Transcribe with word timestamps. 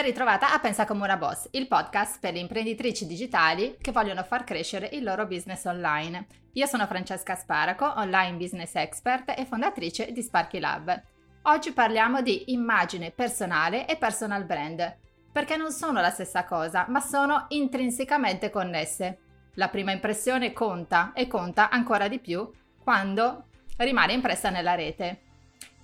Ben 0.00 0.08
ritrovata 0.08 0.54
a 0.54 0.58
Pensa 0.58 0.86
come 0.86 1.04
una 1.04 1.18
boss, 1.18 1.48
il 1.50 1.68
podcast 1.68 2.20
per 2.20 2.32
le 2.32 2.38
imprenditrici 2.38 3.06
digitali 3.06 3.76
che 3.78 3.92
vogliono 3.92 4.22
far 4.22 4.44
crescere 4.44 4.88
il 4.92 5.02
loro 5.02 5.26
business 5.26 5.66
online. 5.66 6.26
Io 6.52 6.64
sono 6.64 6.86
Francesca 6.86 7.34
Sparaco, 7.34 7.92
online 7.96 8.38
business 8.38 8.76
expert 8.76 9.34
e 9.36 9.44
fondatrice 9.44 10.10
di 10.10 10.22
Sparky 10.22 10.58
Lab. 10.58 11.02
Oggi 11.42 11.72
parliamo 11.72 12.22
di 12.22 12.50
immagine 12.50 13.10
personale 13.10 13.86
e 13.86 13.98
personal 13.98 14.44
brand, 14.44 14.96
perché 15.30 15.58
non 15.58 15.70
sono 15.70 16.00
la 16.00 16.08
stessa 16.08 16.44
cosa, 16.44 16.86
ma 16.88 17.00
sono 17.00 17.44
intrinsecamente 17.48 18.48
connesse. 18.48 19.18
La 19.56 19.68
prima 19.68 19.92
impressione 19.92 20.54
conta 20.54 21.12
e 21.12 21.26
conta 21.26 21.68
ancora 21.68 22.08
di 22.08 22.20
più 22.20 22.50
quando 22.82 23.48
rimane 23.76 24.14
impressa 24.14 24.48
nella 24.48 24.74
rete. 24.74 25.20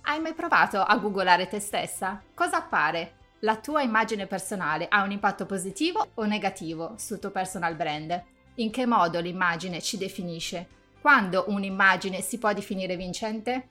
Hai 0.01 0.19
mai 0.19 0.33
provato 0.33 0.81
a 0.81 0.97
googolare 0.97 1.47
te 1.47 1.59
stessa? 1.59 2.19
Cosa 2.33 2.57
appare? 2.57 3.16
La 3.41 3.57
tua 3.57 3.83
immagine 3.83 4.25
personale 4.25 4.87
ha 4.89 5.03
un 5.03 5.11
impatto 5.11 5.45
positivo 5.45 6.07
o 6.15 6.25
negativo 6.25 6.95
sul 6.97 7.19
tuo 7.19 7.29
personal 7.29 7.75
brand? 7.75 8.23
In 8.55 8.71
che 8.71 8.87
modo 8.87 9.19
l'immagine 9.19 9.79
ci 9.79 9.97
definisce? 9.97 10.67
Quando 10.99 11.45
un'immagine 11.47 12.21
si 12.21 12.39
può 12.39 12.51
definire 12.51 12.95
vincente? 12.95 13.67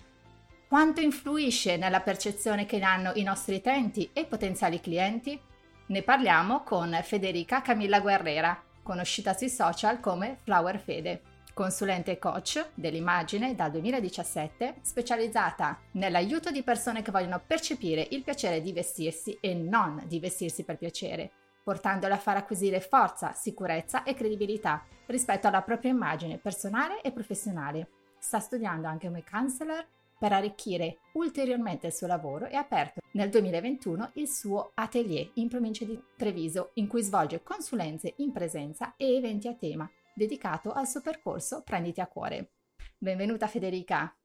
Quanto 0.69 1.01
influisce 1.01 1.77
nella 1.77 2.01
percezione 2.01 2.65
che 2.65 2.79
ne 2.79 2.85
hanno 2.85 3.13
i 3.15 3.25
nostri 3.25 3.57
utenti 3.57 4.09
e 4.13 4.25
potenziali 4.25 4.81
clienti? 4.81 5.41
Ne 5.87 6.03
parliamo 6.03 6.63
con 6.63 6.97
Federica 7.03 7.61
Camilla 7.61 7.99
Guerrera, 7.99 8.63
conosciuta 8.85 9.35
sui 9.35 9.49
social 9.49 9.99
come 9.99 10.39
Flower 10.45 10.79
Fede 10.79 11.35
consulente 11.57 12.11
e 12.11 12.19
coach 12.19 12.73
dell'immagine 12.75 13.55
dal 13.55 13.71
2017, 13.71 14.75
specializzata 14.83 15.79
nell'aiuto 15.93 16.51
di 16.51 16.63
persone 16.63 17.01
che 17.01 17.11
vogliono 17.11 17.41
percepire 17.47 18.07
il 18.11 18.23
piacere 18.23 18.61
di 18.61 18.75
vestirsi 18.75 19.39
e 19.41 19.55
non 19.55 20.03
di 20.07 20.21
vestirsi 20.21 20.65
per 20.65 20.77
piacere, 20.77 21.31
portandole 21.65 22.13
a 22.13 22.19
far 22.19 22.37
acquisire 22.37 22.81
forza, 22.81 23.33
sicurezza 23.33 24.03
e 24.03 24.13
credibilità 24.13 24.85
rispetto 25.07 25.47
alla 25.47 25.63
propria 25.63 25.91
immagine 25.93 26.37
personale 26.37 27.01
e 27.01 27.11
professionale. 27.11 27.89
Sta 28.19 28.39
studiando 28.39 28.87
anche 28.87 29.07
come 29.07 29.25
counselor 29.25 29.87
per 30.19 30.35
arricchire 30.35 30.99
ulteriormente 31.15 31.87
il 31.87 31.95
suo 31.95 32.07
lavoro 32.07 32.45
e 32.49 32.57
ha 32.57 32.61
aperto 32.61 33.01
nel 33.13 33.31
2021 33.31 34.11
il 34.17 34.29
suo 34.29 34.73
atelier 34.75 35.31
in 35.37 35.49
provincia 35.49 35.87
di 35.87 35.99
Treviso 36.19 36.73
in 36.75 36.87
cui 36.87 37.01
svolge 37.01 37.43
consulenze 37.43 38.13
in 38.19 38.31
presenza 38.31 38.93
e 38.99 39.17
eventi 39.17 39.49
a 39.49 39.55
tema 39.55 39.91
dedicato 40.17 40.73
al 40.73 40.89
suo 40.89 41.03
percorso 41.03 41.63
Prenditi 41.63 42.01
a 42.01 42.07
cuore. 42.07 42.55
Benvenuta 42.97 43.47
Federica. 43.47 44.17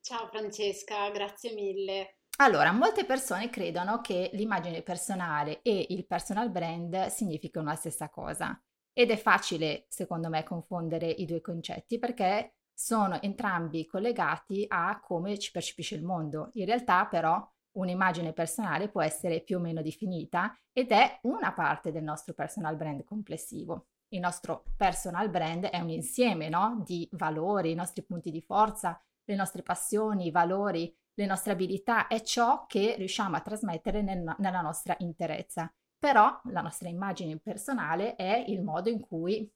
Ciao 0.00 0.28
Francesca, 0.28 1.10
grazie 1.10 1.52
mille. 1.52 2.18
Allora, 2.38 2.70
molte 2.70 3.04
persone 3.04 3.50
credono 3.50 4.00
che 4.00 4.30
l'immagine 4.34 4.82
personale 4.82 5.62
e 5.62 5.86
il 5.90 6.06
personal 6.06 6.50
brand 6.50 7.06
significano 7.06 7.66
la 7.66 7.74
stessa 7.74 8.08
cosa 8.08 8.58
ed 8.92 9.10
è 9.10 9.16
facile, 9.16 9.86
secondo 9.88 10.28
me, 10.28 10.44
confondere 10.44 11.08
i 11.08 11.26
due 11.26 11.40
concetti 11.40 11.98
perché 11.98 12.54
sono 12.72 13.20
entrambi 13.20 13.86
collegati 13.86 14.64
a 14.68 15.00
come 15.00 15.38
ci 15.38 15.50
percepisce 15.50 15.96
il 15.96 16.04
mondo. 16.04 16.50
In 16.54 16.66
realtà, 16.66 17.04
però, 17.06 17.46
un'immagine 17.72 18.32
personale 18.32 18.88
può 18.88 19.02
essere 19.02 19.42
più 19.42 19.56
o 19.56 19.60
meno 19.60 19.82
definita 19.82 20.56
ed 20.72 20.92
è 20.92 21.18
una 21.22 21.52
parte 21.52 21.90
del 21.90 22.04
nostro 22.04 22.32
personal 22.32 22.76
brand 22.76 23.04
complessivo 23.04 23.88
il 24.10 24.20
nostro 24.20 24.64
personal 24.76 25.30
brand 25.30 25.64
è 25.66 25.78
un 25.78 25.90
insieme 25.90 26.48
no? 26.48 26.82
di 26.84 27.08
valori, 27.12 27.72
i 27.72 27.74
nostri 27.74 28.02
punti 28.02 28.30
di 28.30 28.40
forza, 28.40 29.00
le 29.24 29.34
nostre 29.34 29.62
passioni, 29.62 30.26
i 30.26 30.30
valori, 30.30 30.94
le 31.14 31.26
nostre 31.26 31.52
abilità, 31.52 32.06
è 32.06 32.22
ciò 32.22 32.66
che 32.66 32.94
riusciamo 32.96 33.36
a 33.36 33.40
trasmettere 33.40 34.02
nel, 34.02 34.34
nella 34.38 34.60
nostra 34.60 34.94
interezza. 34.98 35.72
Però 35.98 36.40
la 36.44 36.62
nostra 36.62 36.88
immagine 36.88 37.38
personale 37.38 38.16
è 38.16 38.44
il 38.48 38.62
modo 38.62 38.88
in 38.88 39.00
cui 39.00 39.52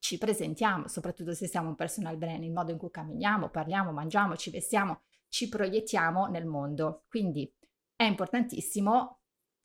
ci 0.00 0.18
presentiamo, 0.18 0.88
soprattutto 0.88 1.32
se 1.34 1.46
siamo 1.46 1.68
un 1.68 1.76
personal 1.76 2.16
brand, 2.16 2.42
il 2.42 2.52
modo 2.52 2.72
in 2.72 2.78
cui 2.78 2.90
camminiamo, 2.90 3.50
parliamo, 3.50 3.92
mangiamo, 3.92 4.36
ci 4.36 4.50
vestiamo, 4.50 5.02
ci 5.28 5.48
proiettiamo 5.48 6.26
nel 6.26 6.46
mondo. 6.46 7.04
Quindi 7.08 7.50
è 7.94 8.04
importantissimo 8.04 9.19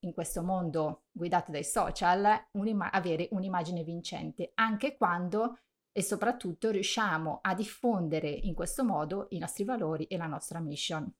in 0.05 0.13
questo 0.13 0.41
mondo 0.41 1.03
guidato 1.11 1.51
dai 1.51 1.63
social 1.63 2.47
un'ima- 2.51 2.91
avere 2.91 3.27
un'immagine 3.31 3.83
vincente, 3.83 4.51
anche 4.55 4.95
quando 4.95 5.59
e 5.91 6.01
soprattutto 6.01 6.71
riusciamo 6.71 7.39
a 7.41 7.53
diffondere 7.53 8.29
in 8.29 8.53
questo 8.53 8.83
modo 8.83 9.27
i 9.29 9.37
nostri 9.37 9.63
valori 9.63 10.05
e 10.05 10.17
la 10.17 10.27
nostra 10.27 10.59
mission. 10.59 11.11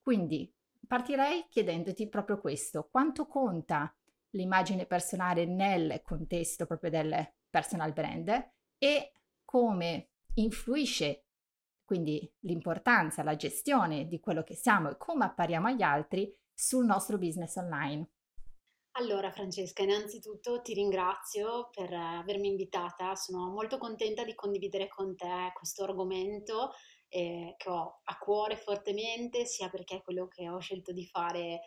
Quindi 0.00 0.52
partirei 0.86 1.46
chiedendoti 1.48 2.08
proprio 2.08 2.40
questo, 2.40 2.88
quanto 2.90 3.26
conta 3.26 3.92
l'immagine 4.30 4.86
personale 4.86 5.46
nel 5.46 6.00
contesto 6.02 6.66
proprio 6.66 6.90
del 6.90 7.32
personal 7.48 7.92
brand 7.92 8.50
e 8.78 9.12
come 9.44 10.10
influisce 10.34 11.24
quindi 11.90 12.32
l'importanza, 12.42 13.24
la 13.24 13.34
gestione 13.34 14.06
di 14.06 14.20
quello 14.20 14.44
che 14.44 14.54
siamo 14.54 14.90
e 14.90 14.96
come 14.96 15.24
appariamo 15.24 15.66
agli 15.66 15.82
altri 15.82 16.32
sul 16.54 16.84
nostro 16.84 17.18
business 17.18 17.56
online. 17.56 18.08
Allora 19.00 19.32
Francesca, 19.32 19.82
innanzitutto 19.82 20.60
ti 20.60 20.74
ringrazio 20.74 21.70
per 21.72 21.90
avermi 21.90 22.48
invitata, 22.48 23.14
sono 23.14 23.48
molto 23.48 23.78
contenta 23.78 24.24
di 24.24 24.34
condividere 24.34 24.88
con 24.88 25.16
te 25.16 25.52
questo 25.54 25.84
argomento 25.84 26.72
eh, 27.08 27.54
che 27.56 27.70
ho 27.70 28.00
a 28.04 28.18
cuore 28.18 28.56
fortemente, 28.56 29.46
sia 29.46 29.70
perché 29.70 29.96
è 29.96 30.02
quello 30.02 30.28
che 30.28 30.50
ho 30.50 30.58
scelto 30.58 30.92
di 30.92 31.06
fare 31.06 31.60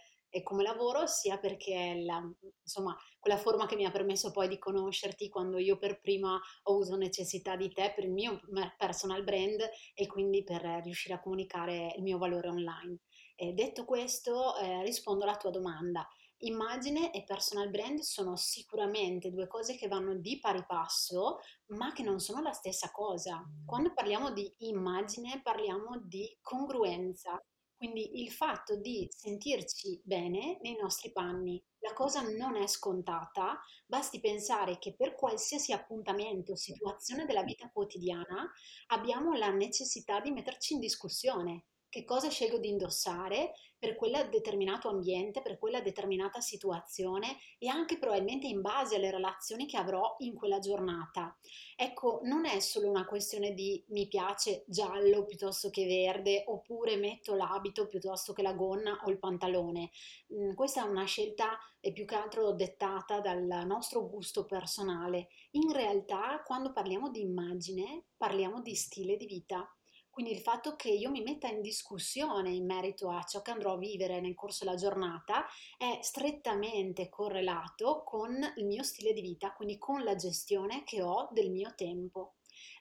come 0.44 0.62
lavoro, 0.62 1.08
sia 1.08 1.40
perché 1.40 2.04
la, 2.06 2.22
insomma, 2.62 2.96
quella 3.20 3.38
forma 3.38 3.66
che 3.66 3.76
mi 3.76 3.86
ha 3.86 3.92
permesso 3.92 4.30
poi 4.32 4.48
di 4.48 4.60
conoscerti 4.60 5.28
quando 5.30 5.58
io 5.58 5.78
per 5.78 6.02
prima 6.02 6.40
ho 6.64 6.72
avuto 6.72 6.96
necessità 6.98 7.56
di 7.56 7.72
te 7.72 7.94
per 7.96 8.04
il 8.04 8.12
mio 8.12 8.40
personal 8.78 9.24
brand 9.24 9.60
e 9.96 10.06
quindi 10.08 10.44
per 10.44 10.62
riuscire 10.84 11.16
a 11.16 11.20
comunicare 11.20 11.94
il 11.96 12.04
mio 12.04 12.20
valore 12.20 12.50
online. 12.50 13.00
E 13.36 13.54
detto 13.54 13.86
questo, 13.86 14.56
eh, 14.58 14.84
rispondo 14.84 15.24
alla 15.24 15.38
tua 15.38 15.50
domanda. 15.50 16.08
Immagine 16.46 17.14
e 17.14 17.24
personal 17.24 17.70
brand 17.70 18.00
sono 18.00 18.36
sicuramente 18.36 19.32
due 19.32 19.48
cose 19.48 19.78
che 19.78 19.88
vanno 19.88 20.16
di 20.16 20.40
pari 20.42 20.66
passo, 20.66 21.40
ma 21.68 21.94
che 21.94 22.04
non 22.04 22.20
sono 22.20 22.42
la 22.42 22.52
stessa 22.52 22.92
cosa. 22.92 23.42
Quando 23.66 23.94
parliamo 23.94 24.30
di 24.34 24.54
immagine 24.60 25.42
parliamo 25.42 26.02
di 26.04 26.38
congruenza, 26.42 27.42
quindi 27.78 28.22
il 28.22 28.30
fatto 28.30 28.76
di 28.76 29.08
sentirci 29.10 30.02
bene 30.04 30.60
nei 30.62 30.76
nostri 30.76 31.14
panni. 31.14 31.64
La 31.80 31.94
cosa 31.94 32.22
non 32.22 32.58
è 32.58 32.68
scontata, 32.68 33.62
basti 33.86 34.20
pensare 34.20 34.80
che 34.80 34.96
per 34.96 35.16
qualsiasi 35.16 35.72
appuntamento 35.72 36.52
o 36.52 36.56
situazione 36.56 37.26
della 37.26 37.44
vita 37.44 37.70
quotidiana 37.72 38.52
abbiamo 38.88 39.34
la 39.34 39.50
necessità 39.50 40.20
di 40.20 40.32
metterci 40.32 40.74
in 40.74 40.80
discussione 40.82 41.68
che 41.94 42.06
cosa 42.06 42.28
scelgo 42.28 42.58
di 42.58 42.70
indossare 42.70 43.54
per 43.78 43.96
quel 43.96 44.28
determinato 44.32 44.90
ambiente, 44.90 45.44
per 45.44 45.60
quella 45.60 45.80
determinata 45.80 46.40
situazione 46.40 47.38
e 47.60 47.68
anche 47.68 48.00
probabilmente 48.00 48.48
in 48.48 48.62
base 48.62 48.96
alle 48.96 49.12
relazioni 49.12 49.68
che 49.68 49.78
avrò 49.78 50.16
in 50.20 50.34
quella 50.34 50.58
giornata. 50.58 51.38
Ecco, 51.76 52.22
non 52.24 52.46
è 52.46 52.60
solo 52.62 52.90
una 52.90 53.06
questione 53.06 53.54
di 53.54 53.84
mi 53.90 54.08
piace 54.08 54.64
giallo 54.66 55.24
piuttosto 55.26 55.70
che 55.70 55.86
verde 55.86 56.46
oppure 56.48 56.96
metto 56.96 57.36
l'abito 57.36 57.86
piuttosto 57.86 58.34
che 58.34 58.42
la 58.42 58.54
gonna 58.54 59.00
o 59.04 59.12
il 59.12 59.20
pantalone. 59.20 59.92
Mm, 60.34 60.54
questa 60.56 60.84
è 60.84 60.90
una 60.90 61.06
scelta 61.06 61.60
più 61.80 62.06
che 62.06 62.16
altro 62.16 62.54
dettata 62.54 63.20
dal 63.20 63.68
nostro 63.68 64.10
gusto 64.10 64.46
personale. 64.46 65.28
In 65.52 65.72
realtà, 65.72 66.42
quando 66.44 66.74
parliamo 66.74 67.12
di 67.12 67.22
immagine, 67.22 68.06
parliamo 68.18 68.64
di 68.64 68.74
stile 68.74 69.16
di 69.16 69.28
vita. 69.28 69.72
Quindi 70.14 70.32
il 70.32 70.42
fatto 70.42 70.76
che 70.76 70.90
io 70.90 71.10
mi 71.10 71.24
metta 71.24 71.48
in 71.48 71.60
discussione 71.60 72.52
in 72.52 72.68
merito 72.68 73.10
a 73.10 73.24
ciò 73.24 73.42
che 73.42 73.50
andrò 73.50 73.74
a 73.74 73.78
vivere 73.80 74.22
nel 74.22 74.36
corso 74.36 74.64
della 74.64 74.78
giornata 74.78 75.48
è 75.76 75.98
strettamente 76.04 77.10
correlato 77.10 78.04
con 78.06 78.38
il 78.58 78.66
mio 78.68 78.84
stile 78.84 79.12
di 79.12 79.22
vita, 79.22 79.54
quindi 79.54 79.80
con 79.80 80.04
la 80.04 80.14
gestione 80.14 80.84
che 80.84 81.02
ho 81.02 81.30
del 81.32 81.50
mio 81.50 81.74
tempo. 81.74 82.36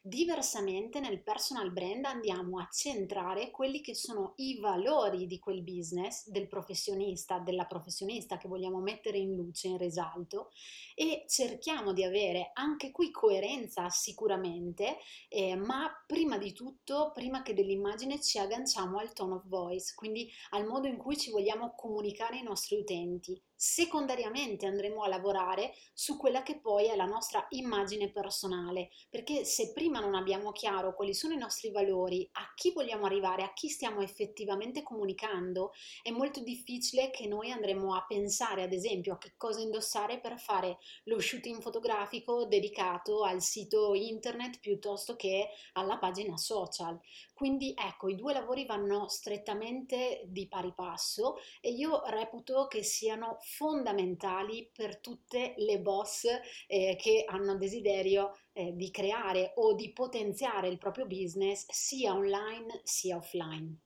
Diversamente 0.05 0.99
nel 0.99 1.23
personal 1.23 1.71
brand 1.71 2.05
andiamo 2.07 2.59
a 2.59 2.67
centrare 2.73 3.53
quelli 3.53 3.81
che 3.81 3.95
sono 3.95 4.33
i 4.39 4.59
valori 4.59 5.29
di 5.29 5.39
quel 5.39 5.63
business, 5.63 6.29
del 6.29 6.49
professionista, 6.49 7.39
della 7.39 7.67
professionista 7.67 8.37
che 8.37 8.49
vogliamo 8.49 8.81
mettere 8.81 9.19
in 9.19 9.37
luce, 9.37 9.69
in 9.69 9.79
risalto 9.79 10.51
e 10.97 11.25
cerchiamo 11.29 11.93
di 11.93 12.03
avere 12.03 12.51
anche 12.53 12.91
qui 12.91 13.13
coerenza 13.13 13.89
sicuramente, 13.91 14.97
eh, 15.29 15.55
ma 15.55 15.89
prima 16.05 16.37
di 16.37 16.53
tutto, 16.53 17.13
prima 17.15 17.43
che 17.43 17.55
dell'immagine 17.55 18.21
ci 18.21 18.41
agganciamo 18.41 18.99
al 18.99 19.13
tone 19.13 19.35
of 19.35 19.47
voice, 19.47 19.93
quindi 19.95 20.29
al 20.51 20.67
modo 20.67 20.89
in 20.89 20.97
cui 20.97 21.17
ci 21.17 21.31
vogliamo 21.31 21.75
comunicare 21.77 22.39
ai 22.39 22.43
nostri 22.43 22.77
utenti. 22.77 23.41
Secondariamente 23.65 24.67
andremo 24.67 25.05
a 25.05 25.09
lavorare 25.09 25.73
su 25.95 26.17
quella 26.17 26.43
che 26.43 26.59
poi 26.59 26.89
è 26.89 26.97
la 26.97 27.05
nostra 27.05 27.47
immagine 27.51 28.11
personale, 28.11 28.91
perché 29.09 29.45
se 29.45 29.71
prima 29.71 30.01
non 30.01 30.17
abbiamo 30.17 30.51
chiaro 30.51 30.97
quali 30.97 31.15
sono 31.15 31.35
i 31.35 31.39
nostri 31.39 31.71
valori, 31.71 32.29
a 32.33 32.53
chi 32.57 32.73
vogliamo 32.73 33.07
arrivare, 33.07 33.45
a 33.45 33.53
chi 33.53 33.69
stiamo 33.69 34.01
effettivamente 34.01 34.83
comunicando, 34.83 35.71
è 36.03 36.11
molto 36.11 36.41
difficile 36.41 37.11
che 37.11 37.29
noi 37.29 37.53
andremo 37.53 37.95
a 37.95 38.05
pensare, 38.05 38.65
ad 38.65 38.73
esempio, 38.73 39.13
a 39.15 39.19
che 39.19 39.35
cosa 39.37 39.61
indossare 39.61 40.19
per 40.19 40.41
fare 40.41 40.79
lo 41.05 41.21
shooting 41.21 41.63
fotografico 41.63 42.47
dedicato 42.47 43.23
al 43.23 43.43
sito 43.43 43.95
internet 43.95 44.59
piuttosto 44.59 45.15
che 45.15 45.51
alla 45.75 45.99
pagina 45.99 46.37
social. 46.37 46.99
Quindi 47.43 47.75
ecco, 47.77 48.07
i 48.07 48.15
due 48.15 48.33
lavori 48.33 48.65
vanno 48.67 49.09
strettamente 49.09 50.23
di 50.27 50.47
pari 50.47 50.73
passo 50.73 51.39
e 51.61 51.73
io 51.73 52.05
reputo 52.07 52.69
che 52.69 52.85
siano 52.85 53.39
fondamentali 53.41 54.71
per 54.73 55.01
tutte 55.01 55.55
le 55.57 55.81
boss 55.81 56.25
eh, 56.69 56.95
che 56.97 57.25
hanno 57.27 57.57
desiderio 57.57 58.39
eh, 58.53 58.77
di 58.77 58.93
creare 58.93 59.55
o 59.57 59.75
di 59.75 59.93
potenziare 59.93 60.69
il 60.69 60.79
proprio 60.79 61.07
business 61.07 61.67
sia 61.69 62.15
online 62.15 62.81
sia 62.85 63.17
offline. 63.17 63.77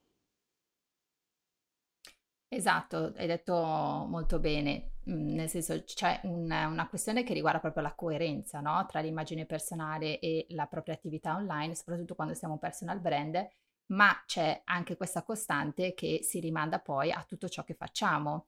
Esatto, 2.49 3.13
hai 3.17 3.27
detto 3.27 3.55
molto 3.55 4.39
bene, 4.39 4.93
mm, 5.11 5.35
nel 5.35 5.49
senso 5.49 5.83
c'è 5.85 6.21
un, 6.25 6.45
una 6.51 6.89
questione 6.89 7.25
che 7.25 7.35
riguarda 7.35 7.59
proprio 7.61 7.83
la 7.83 7.95
coerenza 7.95 8.61
no? 8.61 8.87
tra 8.87 9.01
l'immagine 9.01 9.47
personale 9.47 10.19
e 10.21 10.47
la 10.51 10.67
propria 10.67 10.95
attività 10.95 11.35
online, 11.35 11.75
soprattutto 11.75 12.15
quando 12.15 12.35
siamo 12.35 12.59
personal 12.59 13.01
brand, 13.01 13.47
ma 13.87 14.23
c'è 14.27 14.63
anche 14.65 14.97
questa 14.97 15.23
costante 15.25 15.93
che 15.95 16.21
si 16.23 16.39
rimanda 16.41 16.79
poi 16.79 17.11
a 17.11 17.25
tutto 17.27 17.49
ciò 17.49 17.65
che 17.65 17.75
facciamo. 17.75 18.47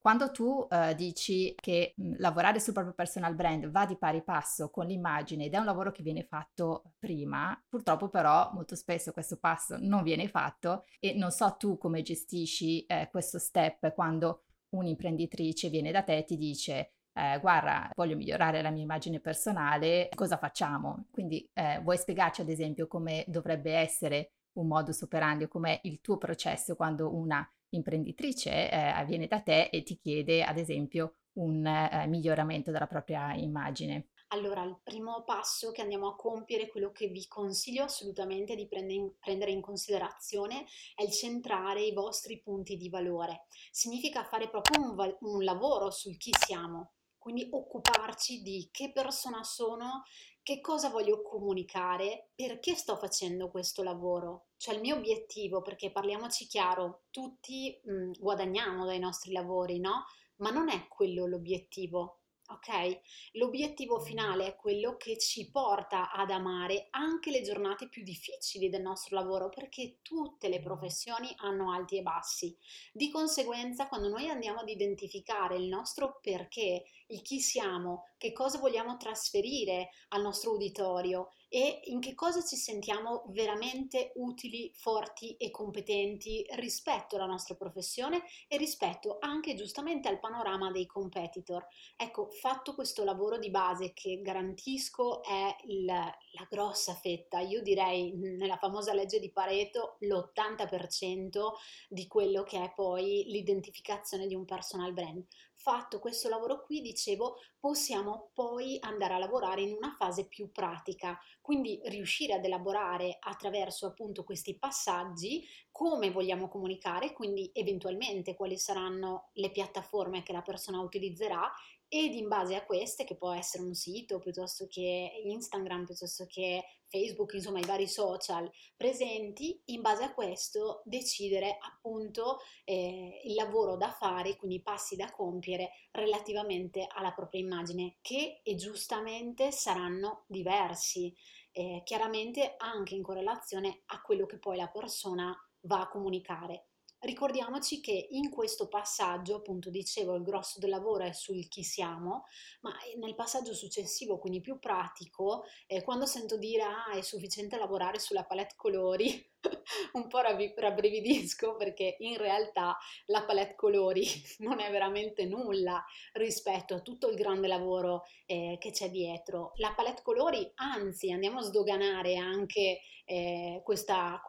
Quando 0.00 0.30
tu 0.30 0.66
uh, 0.68 0.94
dici 0.94 1.54
che 1.56 1.94
mh, 1.96 2.14
lavorare 2.18 2.60
sul 2.60 2.72
proprio 2.72 2.94
personal 2.94 3.34
brand 3.34 3.68
va 3.70 3.84
di 3.84 3.96
pari 3.96 4.22
passo 4.22 4.70
con 4.70 4.86
l'immagine 4.86 5.44
ed 5.46 5.54
è 5.54 5.58
un 5.58 5.64
lavoro 5.64 5.90
che 5.90 6.02
viene 6.02 6.24
fatto 6.24 6.92
prima, 6.98 7.60
purtroppo 7.68 8.08
però 8.08 8.50
molto 8.54 8.74
spesso 8.76 9.12
questo 9.12 9.38
passo 9.38 9.76
non 9.78 10.02
viene 10.02 10.28
fatto 10.28 10.84
e 11.00 11.14
non 11.14 11.30
so 11.30 11.56
tu 11.58 11.76
come 11.78 12.02
gestisci 12.02 12.84
eh, 12.86 13.08
questo 13.10 13.38
step 13.38 13.92
quando 13.94 14.44
un'imprenditrice 14.70 15.68
viene 15.68 15.90
da 15.90 16.02
te 16.02 16.18
e 16.18 16.24
ti 16.24 16.36
dice 16.36 16.92
eh, 17.18 17.38
guarda, 17.40 17.90
voglio 17.96 18.16
migliorare 18.16 18.62
la 18.62 18.70
mia 18.70 18.82
immagine 18.82 19.18
personale, 19.18 20.08
cosa 20.14 20.36
facciamo? 20.36 21.06
Quindi 21.10 21.48
eh, 21.52 21.80
vuoi 21.82 21.96
spiegarci 21.98 22.42
ad 22.42 22.48
esempio 22.48 22.86
come 22.86 23.24
dovrebbe 23.26 23.72
essere 23.72 24.34
un 24.52 24.68
modus 24.68 25.02
operandi 25.02 25.44
o 25.44 25.48
com'è 25.48 25.80
il 25.82 26.00
tuo 26.00 26.16
processo 26.16 26.76
quando 26.76 27.12
una 27.14 27.48
imprenditrice 27.70 28.70
eh, 28.70 29.04
viene 29.06 29.26
da 29.26 29.40
te 29.40 29.68
e 29.70 29.82
ti 29.82 29.98
chiede 29.98 30.42
ad 30.42 30.58
esempio 30.58 31.16
un 31.38 31.64
eh, 31.64 32.06
miglioramento 32.06 32.70
della 32.70 32.86
propria 32.86 33.34
immagine? 33.34 34.08
Allora, 34.30 34.62
il 34.62 34.78
primo 34.82 35.24
passo 35.24 35.70
che 35.70 35.80
andiamo 35.80 36.08
a 36.08 36.16
compiere, 36.16 36.68
quello 36.68 36.90
che 36.90 37.06
vi 37.08 37.26
consiglio 37.26 37.84
assolutamente 37.84 38.54
di 38.54 38.68
prendere 38.68 39.50
in 39.50 39.62
considerazione, 39.62 40.66
è 40.94 41.02
il 41.02 41.10
centrare 41.10 41.82
i 41.82 41.94
vostri 41.94 42.42
punti 42.42 42.76
di 42.76 42.90
valore. 42.90 43.46
Significa 43.70 44.24
fare 44.24 44.50
proprio 44.50 44.82
un, 44.82 44.94
val- 44.94 45.16
un 45.20 45.42
lavoro 45.44 45.90
sul 45.90 46.18
chi 46.18 46.30
siamo, 46.38 46.92
quindi 47.18 47.48
occuparci 47.50 48.42
di 48.42 48.68
che 48.72 48.92
persona 48.92 49.42
sono, 49.42 50.04
che 50.42 50.60
cosa 50.60 50.88
voglio 50.88 51.22
comunicare, 51.22 52.30
perché 52.34 52.74
sto 52.74 52.96
facendo 52.96 53.50
questo 53.50 53.82
lavoro, 53.82 54.46
cioè 54.56 54.74
il 54.74 54.80
mio 54.80 54.96
obiettivo, 54.96 55.60
perché 55.60 55.90
parliamoci 55.90 56.46
chiaro, 56.46 57.02
tutti 57.10 57.78
mh, 57.84 58.12
guadagniamo 58.18 58.84
dai 58.86 58.98
nostri 58.98 59.32
lavori, 59.32 59.78
no? 59.78 60.06
Ma 60.36 60.50
non 60.50 60.68
è 60.70 60.88
quello 60.88 61.26
l'obiettivo 61.26 62.20
ok? 62.48 63.00
L'obiettivo 63.32 63.98
finale 64.00 64.46
è 64.46 64.56
quello 64.56 64.96
che 64.96 65.18
ci 65.18 65.50
porta 65.50 66.10
ad 66.10 66.30
amare 66.30 66.88
anche 66.90 67.30
le 67.30 67.42
giornate 67.42 67.88
più 67.88 68.02
difficili 68.02 68.68
del 68.68 68.82
nostro 68.82 69.16
lavoro, 69.16 69.48
perché 69.48 69.98
tutte 70.02 70.48
le 70.48 70.60
professioni 70.60 71.32
hanno 71.38 71.72
alti 71.72 71.98
e 71.98 72.02
bassi. 72.02 72.56
Di 72.92 73.10
conseguenza, 73.10 73.88
quando 73.88 74.08
noi 74.08 74.28
andiamo 74.28 74.60
ad 74.60 74.68
identificare 74.68 75.56
il 75.56 75.68
nostro 75.68 76.18
perché, 76.22 76.84
il 77.08 77.22
chi 77.22 77.40
siamo, 77.40 78.06
che 78.18 78.32
cosa 78.32 78.58
vogliamo 78.58 78.96
trasferire 78.96 79.90
al 80.08 80.22
nostro 80.22 80.52
uditorio 80.52 81.30
e 81.48 81.80
in 81.84 82.00
che 82.00 82.14
cosa 82.14 82.42
ci 82.42 82.56
sentiamo 82.56 83.24
veramente 83.28 84.12
utili, 84.16 84.70
forti 84.74 85.36
e 85.36 85.50
competenti 85.50 86.44
rispetto 86.56 87.16
alla 87.16 87.26
nostra 87.26 87.54
professione 87.54 88.22
e 88.48 88.56
rispetto 88.58 89.16
anche 89.20 89.54
giustamente 89.54 90.08
al 90.08 90.18
panorama 90.18 90.70
dei 90.70 90.86
competitor. 90.86 91.66
Ecco, 91.96 92.28
fatto 92.30 92.74
questo 92.74 93.04
lavoro 93.04 93.38
di 93.38 93.50
base 93.50 93.92
che 93.92 94.20
garantisco 94.20 95.22
è 95.22 95.56
il, 95.66 95.84
la 95.86 96.46
grossa 96.48 96.94
fetta, 96.94 97.40
io 97.40 97.62
direi 97.62 98.12
nella 98.14 98.56
famosa 98.56 98.92
legge 98.92 99.20
di 99.20 99.30
Pareto 99.30 99.96
l'80% 100.00 101.52
di 101.88 102.06
quello 102.06 102.42
che 102.42 102.62
è 102.62 102.72
poi 102.74 103.24
l'identificazione 103.28 104.26
di 104.26 104.34
un 104.34 104.44
personal 104.44 104.92
brand 104.92 105.24
fatto 105.58 105.98
questo 105.98 106.28
lavoro 106.28 106.62
qui, 106.62 106.80
dicevo, 106.80 107.36
possiamo 107.58 108.30
poi 108.32 108.78
andare 108.80 109.14
a 109.14 109.18
lavorare 109.18 109.62
in 109.62 109.74
una 109.74 109.94
fase 109.98 110.26
più 110.26 110.50
pratica, 110.52 111.18
quindi 111.40 111.80
riuscire 111.84 112.34
ad 112.34 112.44
elaborare 112.44 113.16
attraverso 113.20 113.86
appunto 113.86 114.24
questi 114.24 114.56
passaggi 114.56 115.44
come 115.70 116.10
vogliamo 116.10 116.48
comunicare, 116.48 117.12
quindi 117.12 117.50
eventualmente 117.52 118.34
quali 118.34 118.56
saranno 118.56 119.30
le 119.34 119.50
piattaforme 119.50 120.22
che 120.22 120.32
la 120.32 120.42
persona 120.42 120.80
utilizzerà 120.80 121.52
ed 121.88 122.14
in 122.14 122.28
base 122.28 122.54
a 122.54 122.64
queste, 122.64 123.04
che 123.04 123.16
può 123.16 123.32
essere 123.32 123.64
un 123.64 123.74
sito 123.74 124.18
piuttosto 124.18 124.66
che 124.68 125.10
Instagram, 125.24 125.86
piuttosto 125.86 126.26
che 126.26 126.64
Facebook, 126.86 127.32
insomma 127.34 127.58
i 127.58 127.66
vari 127.66 127.86
social 127.86 128.50
presenti, 128.76 129.60
in 129.66 129.80
base 129.80 130.04
a 130.04 130.12
questo 130.12 130.82
decidere 130.84 131.58
appunto 131.60 132.38
eh, 132.64 133.20
il 133.24 133.34
lavoro 133.34 133.76
da 133.76 133.90
fare, 133.90 134.36
quindi 134.36 134.56
i 134.56 134.62
passi 134.62 134.96
da 134.96 135.10
compiere 135.10 135.70
relativamente 135.92 136.86
alla 136.88 137.12
propria 137.12 137.40
immagine, 137.40 137.96
che 138.02 138.40
e 138.42 138.54
giustamente 138.54 139.50
saranno 139.50 140.24
diversi, 140.26 141.14
eh, 141.52 141.82
chiaramente 141.84 142.54
anche 142.58 142.94
in 142.94 143.02
correlazione 143.02 143.82
a 143.86 144.00
quello 144.02 144.26
che 144.26 144.38
poi 144.38 144.56
la 144.56 144.68
persona 144.68 145.34
va 145.62 145.80
a 145.80 145.88
comunicare. 145.88 146.66
Ricordiamoci 147.00 147.80
che 147.80 148.08
in 148.10 148.28
questo 148.28 148.66
passaggio, 148.66 149.36
appunto 149.36 149.70
dicevo, 149.70 150.16
il 150.16 150.22
grosso 150.24 150.58
del 150.58 150.70
lavoro 150.70 151.04
è 151.04 151.12
sul 151.12 151.46
chi 151.46 151.62
siamo, 151.62 152.24
ma 152.62 152.74
nel 152.98 153.14
passaggio 153.14 153.54
successivo, 153.54 154.18
quindi 154.18 154.40
più 154.40 154.58
pratico, 154.58 155.44
eh, 155.68 155.82
quando 155.82 156.06
sento 156.06 156.36
dire 156.36 156.62
ah 156.64 156.90
è 156.90 157.00
sufficiente 157.02 157.56
lavorare 157.56 158.00
sulla 158.00 158.24
palette 158.24 158.54
colori, 158.56 159.24
un 159.92 160.08
po' 160.08 160.20
rabbrividisco 160.20 161.56
perché 161.56 161.96
in 162.00 162.16
realtà 162.16 162.76
la 163.06 163.22
palette 163.24 163.54
colori 163.54 164.04
non 164.38 164.60
è 164.60 164.70
veramente 164.70 165.24
nulla 165.24 165.84
rispetto 166.12 166.74
a 166.74 166.80
tutto 166.80 167.08
il 167.08 167.16
grande 167.16 167.48
lavoro 167.48 168.04
eh, 168.26 168.56
che 168.58 168.70
c'è 168.70 168.90
dietro. 168.90 169.52
La 169.56 169.72
palette 169.74 170.02
colori, 170.02 170.50
anzi, 170.56 171.10
andiamo 171.10 171.38
a 171.38 171.42
sdoganare 171.42 172.16
anche 172.16 172.80
eh, 173.04 173.62
questa, 173.64 174.22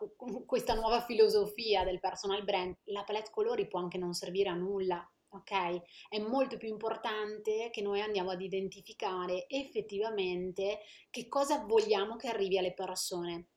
questa 0.46 0.74
nuova 0.74 1.02
filosofia 1.02 1.84
del 1.84 2.00
personal 2.00 2.44
brand. 2.44 2.76
La 2.86 3.04
palette 3.04 3.32
colori 3.32 3.68
può 3.68 3.80
anche 3.80 3.98
non 3.98 4.14
servire 4.14 4.50
a 4.50 4.54
nulla, 4.54 5.06
ok? 5.30 5.82
È 6.08 6.20
molto 6.20 6.58
più 6.58 6.70
importante 6.70 7.70
che 7.72 7.82
noi 7.82 8.02
andiamo 8.02 8.32
ad 8.32 8.42
identificare 8.42 9.48
effettivamente 9.48 10.80
che 11.10 11.28
cosa 11.28 11.60
vogliamo 11.66 12.16
che 12.16 12.30
arrivi 12.30 12.58
alle 12.58 12.74
persone. 12.74 13.48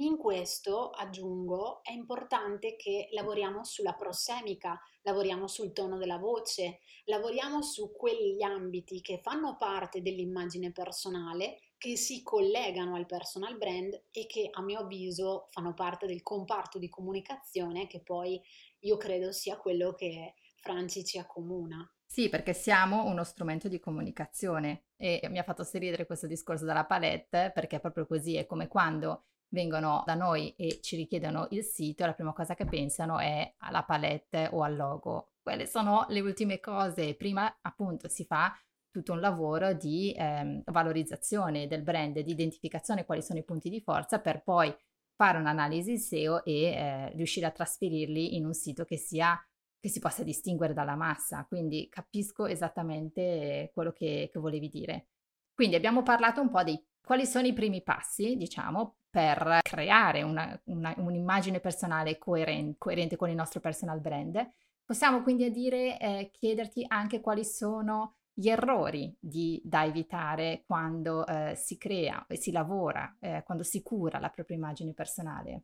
In 0.00 0.16
questo, 0.16 0.90
aggiungo, 0.90 1.82
è 1.82 1.90
importante 1.90 2.76
che 2.76 3.08
lavoriamo 3.10 3.64
sulla 3.64 3.94
prossemica, 3.94 4.80
lavoriamo 5.02 5.48
sul 5.48 5.72
tono 5.72 5.98
della 5.98 6.18
voce, 6.18 6.78
lavoriamo 7.06 7.62
su 7.62 7.90
quegli 7.90 8.40
ambiti 8.42 9.00
che 9.00 9.18
fanno 9.20 9.56
parte 9.56 10.00
dell'immagine 10.00 10.70
personale, 10.70 11.58
che 11.76 11.96
si 11.96 12.22
collegano 12.22 12.94
al 12.94 13.06
personal 13.06 13.56
brand 13.58 14.04
e 14.12 14.26
che 14.26 14.48
a 14.52 14.62
mio 14.62 14.80
avviso 14.80 15.46
fanno 15.50 15.74
parte 15.74 16.06
del 16.06 16.22
comparto 16.22 16.78
di 16.78 16.88
comunicazione 16.88 17.88
che 17.88 18.00
poi 18.00 18.40
io 18.80 18.96
credo 18.96 19.32
sia 19.32 19.56
quello 19.56 19.94
che 19.94 20.34
Franci 20.60 21.04
ci 21.04 21.18
accomuna. 21.18 21.84
Sì, 22.06 22.28
perché 22.28 22.52
siamo 22.52 23.04
uno 23.06 23.24
strumento 23.24 23.66
di 23.66 23.80
comunicazione 23.80 24.90
e 24.96 25.26
mi 25.28 25.38
ha 25.38 25.42
fatto 25.42 25.64
sorridere 25.64 26.06
questo 26.06 26.28
discorso 26.28 26.64
della 26.64 26.86
palette 26.86 27.50
perché 27.52 27.76
è 27.76 27.80
proprio 27.80 28.06
così, 28.06 28.36
è 28.36 28.46
come 28.46 28.68
quando 28.68 29.24
vengono 29.50 30.02
da 30.06 30.14
noi 30.14 30.54
e 30.56 30.80
ci 30.80 30.96
richiedono 30.96 31.46
il 31.50 31.62
sito, 31.62 32.04
la 32.04 32.14
prima 32.14 32.32
cosa 32.32 32.54
che 32.54 32.64
pensano 32.64 33.18
è 33.18 33.54
alla 33.58 33.82
palette 33.82 34.48
o 34.52 34.62
al 34.62 34.76
logo. 34.76 35.32
Quelle 35.42 35.66
sono 35.66 36.06
le 36.08 36.20
ultime 36.20 36.60
cose. 36.60 37.14
Prima 37.14 37.58
appunto 37.62 38.08
si 38.08 38.24
fa 38.24 38.54
tutto 38.90 39.12
un 39.12 39.20
lavoro 39.20 39.72
di 39.72 40.14
ehm, 40.16 40.62
valorizzazione 40.66 41.66
del 41.66 41.82
brand, 41.82 42.18
di 42.18 42.30
identificazione 42.30 43.04
quali 43.04 43.22
sono 43.22 43.38
i 43.38 43.44
punti 43.44 43.70
di 43.70 43.80
forza 43.80 44.20
per 44.20 44.42
poi 44.42 44.74
fare 45.14 45.38
un'analisi 45.38 45.98
SEO 45.98 46.44
e 46.44 46.62
eh, 46.64 47.08
riuscire 47.10 47.46
a 47.46 47.50
trasferirli 47.50 48.36
in 48.36 48.44
un 48.44 48.54
sito 48.54 48.84
che 48.84 48.96
sia 48.96 49.38
che 49.80 49.88
si 49.88 50.00
possa 50.00 50.22
distinguere 50.22 50.74
dalla 50.74 50.96
massa. 50.96 51.44
Quindi 51.46 51.88
capisco 51.88 52.46
esattamente 52.46 53.70
quello 53.72 53.92
che, 53.92 54.28
che 54.32 54.38
volevi 54.38 54.68
dire. 54.68 55.08
Quindi 55.54 55.76
abbiamo 55.76 56.02
parlato 56.02 56.40
un 56.40 56.50
po' 56.50 56.62
dei 56.62 56.80
quali 57.08 57.24
sono 57.24 57.46
i 57.46 57.54
primi 57.54 57.82
passi, 57.82 58.36
diciamo, 58.36 58.96
per 59.08 59.60
creare 59.62 60.22
una, 60.22 60.60
una, 60.64 60.94
un'immagine 60.98 61.58
personale 61.58 62.18
coerente, 62.18 62.76
coerente, 62.76 63.16
con 63.16 63.30
il 63.30 63.34
nostro 63.34 63.60
personal 63.60 63.98
brand. 63.98 64.46
Possiamo 64.84 65.22
quindi 65.22 65.50
dire, 65.50 65.98
eh, 65.98 66.30
chiederti 66.30 66.84
anche 66.86 67.22
quali 67.22 67.46
sono 67.46 68.16
gli 68.30 68.50
errori 68.50 69.16
di, 69.18 69.58
da 69.64 69.86
evitare 69.86 70.64
quando 70.66 71.26
eh, 71.26 71.54
si 71.56 71.78
crea 71.78 72.26
e 72.28 72.36
si 72.36 72.52
lavora, 72.52 73.16
eh, 73.20 73.42
quando 73.42 73.64
si 73.64 73.80
cura 73.82 74.18
la 74.18 74.28
propria 74.28 74.58
immagine 74.58 74.92
personale, 74.92 75.62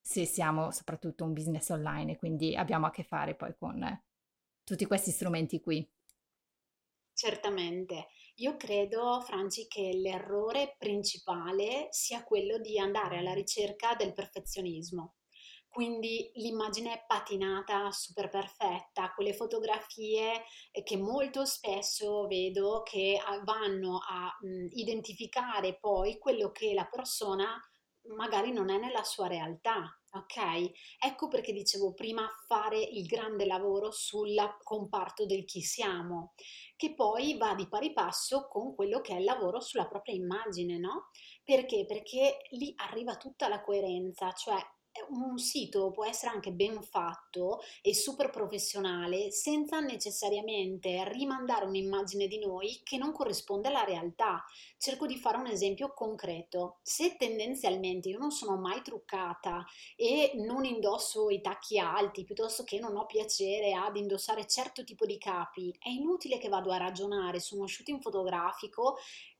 se 0.00 0.24
siamo 0.24 0.70
soprattutto 0.70 1.24
un 1.24 1.34
business 1.34 1.68
online 1.68 2.12
e 2.12 2.16
quindi 2.16 2.56
abbiamo 2.56 2.86
a 2.86 2.90
che 2.90 3.02
fare 3.02 3.34
poi 3.34 3.54
con 3.54 4.02
tutti 4.64 4.86
questi 4.86 5.10
strumenti 5.10 5.60
qui. 5.60 5.86
Certamente. 7.18 8.08
Io 8.36 8.56
credo, 8.58 9.22
Franci, 9.22 9.66
che 9.68 9.90
l'errore 9.94 10.74
principale 10.78 11.86
sia 11.90 12.22
quello 12.22 12.58
di 12.58 12.78
andare 12.78 13.16
alla 13.16 13.32
ricerca 13.32 13.94
del 13.94 14.12
perfezionismo. 14.12 15.14
Quindi 15.66 16.30
l'immagine 16.34 17.04
patinata, 17.06 17.90
super 17.90 18.28
perfetta, 18.28 19.12
quelle 19.14 19.32
fotografie 19.32 20.42
che 20.84 20.96
molto 20.98 21.46
spesso 21.46 22.26
vedo 22.26 22.82
che 22.82 23.18
vanno 23.44 23.98
a 24.06 24.36
mh, 24.38 24.68
identificare 24.72 25.78
poi 25.78 26.18
quello 26.18 26.50
che 26.50 26.74
la 26.74 26.84
persona 26.86 27.58
magari 28.14 28.52
non 28.52 28.70
è 28.70 28.78
nella 28.78 29.04
sua 29.04 29.26
realtà, 29.26 29.98
ok? 30.18 30.70
Ecco 30.98 31.28
perché 31.28 31.52
dicevo 31.52 31.94
prima 31.94 32.28
fare 32.46 32.78
il 32.78 33.06
grande 33.06 33.46
lavoro 33.46 33.90
sul 33.90 34.34
comparto 34.62 35.26
del 35.26 35.44
chi 35.44 35.60
siamo, 35.60 36.34
che 36.76 36.94
poi 36.94 37.36
va 37.36 37.54
di 37.54 37.68
pari 37.68 37.92
passo 37.92 38.48
con 38.48 38.74
quello 38.74 39.00
che 39.00 39.14
è 39.14 39.18
il 39.18 39.24
lavoro 39.24 39.60
sulla 39.60 39.86
propria 39.86 40.14
immagine, 40.14 40.78
no? 40.78 41.10
Perché? 41.44 41.84
Perché 41.86 42.38
lì 42.50 42.72
arriva 42.76 43.16
tutta 43.16 43.48
la 43.48 43.62
coerenza, 43.62 44.32
cioè 44.32 44.58
un 45.08 45.38
sito 45.38 45.90
può 45.90 46.04
essere 46.04 46.32
anche 46.32 46.52
ben 46.52 46.82
fatto 46.82 47.60
e 47.82 47.94
super 47.94 48.30
professionale 48.30 49.30
senza 49.30 49.80
necessariamente 49.80 51.04
rimandare 51.08 51.66
un'immagine 51.66 52.26
di 52.26 52.38
noi 52.38 52.80
che 52.82 52.96
non 52.96 53.12
corrisponde 53.12 53.68
alla 53.68 53.84
realtà. 53.84 54.44
Cerco 54.78 55.06
di 55.06 55.16
fare 55.16 55.38
un 55.38 55.46
esempio 55.46 55.92
concreto. 55.92 56.78
Se 56.82 57.16
tendenzialmente 57.16 58.08
io 58.08 58.18
non 58.18 58.30
sono 58.30 58.56
mai 58.56 58.82
truccata 58.82 59.64
e 59.94 60.32
non 60.34 60.64
indosso 60.64 61.30
i 61.30 61.40
tacchi 61.40 61.78
alti, 61.78 62.24
piuttosto 62.24 62.64
che 62.64 62.78
non 62.78 62.96
ho 62.96 63.06
piacere 63.06 63.72
ad 63.72 63.96
indossare 63.96 64.46
certo 64.46 64.84
tipo 64.84 65.06
di 65.06 65.18
capi, 65.18 65.74
è 65.78 65.88
inutile 65.88 66.38
che 66.38 66.48
vado 66.48 66.70
a 66.70 66.76
ragionare 66.76 67.40
su 67.40 67.56
uno 67.56 67.66
shooting 67.66 68.00
fotografico 68.00 68.96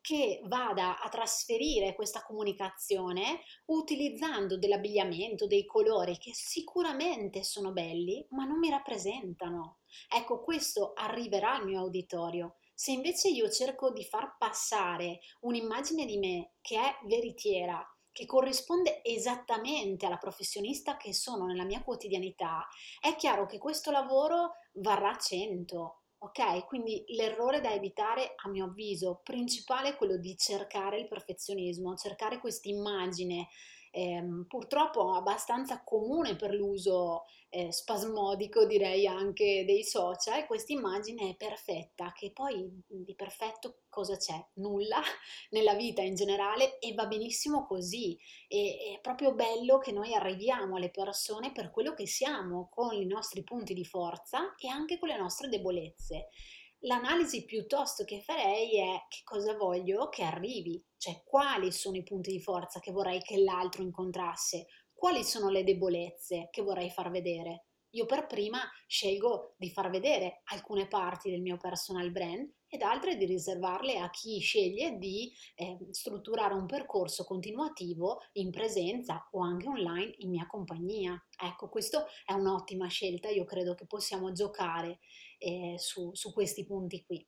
che 0.06 0.40
vada 0.44 1.00
a 1.00 1.08
trasferire 1.08 1.96
questa 1.96 2.22
comunicazione 2.22 3.40
utilizzando 3.64 4.56
dell'abbigliamento, 4.56 5.48
dei 5.48 5.64
colori 5.64 6.16
che 6.16 6.30
sicuramente 6.32 7.42
sono 7.42 7.72
belli, 7.72 8.24
ma 8.30 8.44
non 8.44 8.60
mi 8.60 8.70
rappresentano. 8.70 9.78
Ecco, 10.08 10.44
questo 10.44 10.92
arriverà 10.94 11.56
al 11.56 11.64
mio 11.64 11.80
auditorio. 11.80 12.58
Se 12.72 12.92
invece 12.92 13.30
io 13.30 13.50
cerco 13.50 13.90
di 13.90 14.04
far 14.04 14.36
passare 14.38 15.18
un'immagine 15.40 16.06
di 16.06 16.18
me 16.18 16.52
che 16.60 16.78
è 16.78 16.98
veritiera, 17.06 17.84
che 18.12 18.26
corrisponde 18.26 19.02
esattamente 19.02 20.06
alla 20.06 20.18
professionista 20.18 20.96
che 20.96 21.12
sono 21.12 21.46
nella 21.46 21.64
mia 21.64 21.82
quotidianità, 21.82 22.64
è 23.00 23.16
chiaro 23.16 23.46
che 23.46 23.58
questo 23.58 23.90
lavoro 23.90 24.52
varrà 24.74 25.16
100, 25.16 26.02
Ok, 26.18 26.66
quindi 26.66 27.04
l'errore 27.08 27.60
da 27.60 27.72
evitare, 27.72 28.34
a 28.36 28.48
mio 28.48 28.64
avviso, 28.64 29.20
principale 29.22 29.90
è 29.90 29.96
quello 29.96 30.16
di 30.16 30.36
cercare 30.36 30.98
il 30.98 31.08
perfezionismo, 31.08 31.94
cercare 31.94 32.38
questa 32.40 32.68
immagine 32.68 33.48
ehm, 33.96 34.44
purtroppo 34.46 35.14
abbastanza 35.14 35.82
comune 35.82 36.36
per 36.36 36.52
l'uso 36.52 37.24
eh, 37.48 37.72
spasmodico, 37.72 38.66
direi 38.66 39.06
anche 39.06 39.64
dei 39.64 39.82
social, 39.82 40.44
questa 40.46 40.74
immagine 40.74 41.30
è 41.30 41.36
perfetta, 41.36 42.12
che 42.12 42.30
poi 42.30 42.68
di 42.86 43.14
perfetto 43.14 43.84
cosa 43.88 44.16
c'è? 44.16 44.34
Nulla 44.54 45.00
nella 45.50 45.74
vita 45.74 46.02
in 46.02 46.14
generale 46.14 46.78
e 46.78 46.92
va 46.92 47.06
benissimo 47.06 47.64
così. 47.64 48.18
E, 48.48 48.96
è 48.96 49.00
proprio 49.00 49.32
bello 49.32 49.78
che 49.78 49.92
noi 49.92 50.12
arriviamo 50.12 50.76
alle 50.76 50.90
persone 50.90 51.52
per 51.52 51.70
quello 51.70 51.94
che 51.94 52.06
siamo, 52.06 52.68
con 52.70 52.92
i 52.92 53.06
nostri 53.06 53.42
punti 53.42 53.72
di 53.72 53.84
forza 53.86 54.54
e 54.56 54.68
anche 54.68 54.98
con 54.98 55.08
le 55.08 55.16
nostre 55.16 55.48
debolezze. 55.48 56.28
L'analisi 56.80 57.44
piuttosto 57.44 58.04
che 58.04 58.20
farei 58.20 58.78
è 58.78 59.06
che 59.08 59.20
cosa 59.24 59.56
voglio 59.56 60.08
che 60.08 60.22
arrivi, 60.22 60.82
cioè 60.98 61.22
quali 61.24 61.72
sono 61.72 61.96
i 61.96 62.02
punti 62.02 62.30
di 62.30 62.40
forza 62.40 62.80
che 62.80 62.92
vorrei 62.92 63.20
che 63.22 63.38
l'altro 63.38 63.82
incontrasse, 63.82 64.66
quali 64.92 65.24
sono 65.24 65.48
le 65.48 65.64
debolezze 65.64 66.48
che 66.50 66.62
vorrei 66.62 66.90
far 66.90 67.10
vedere. 67.10 67.66
Io 67.90 68.04
per 68.04 68.26
prima 68.26 68.60
scelgo 68.86 69.54
di 69.56 69.70
far 69.70 69.90
vedere 69.90 70.42
alcune 70.44 70.86
parti 70.86 71.30
del 71.30 71.40
mio 71.40 71.56
personal 71.56 72.10
brand 72.10 72.52
ed 72.68 72.82
altre 72.82 73.16
di 73.16 73.24
riservarle 73.24 73.98
a 73.98 74.10
chi 74.10 74.38
sceglie 74.38 74.96
di 74.98 75.32
eh, 75.54 75.78
strutturare 75.90 76.54
un 76.54 76.66
percorso 76.66 77.24
continuativo 77.24 78.20
in 78.32 78.50
presenza 78.50 79.28
o 79.32 79.40
anche 79.40 79.68
online 79.68 80.14
in 80.18 80.30
mia 80.30 80.46
compagnia. 80.46 81.16
Ecco, 81.40 81.68
questa 81.68 82.04
è 82.24 82.32
un'ottima 82.32 82.86
scelta, 82.88 83.28
io 83.28 83.44
credo 83.44 83.74
che 83.74 83.86
possiamo 83.86 84.32
giocare 84.32 84.98
eh, 85.38 85.76
su, 85.78 86.10
su, 86.14 86.32
questi 86.32 86.64
punti 86.64 87.04
qui. 87.04 87.24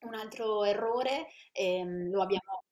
Un 0.00 0.14
altro 0.14 0.64
errore 0.64 1.26
ehm, 1.52 2.10
lo 2.10 2.22
abbiamo 2.22 2.62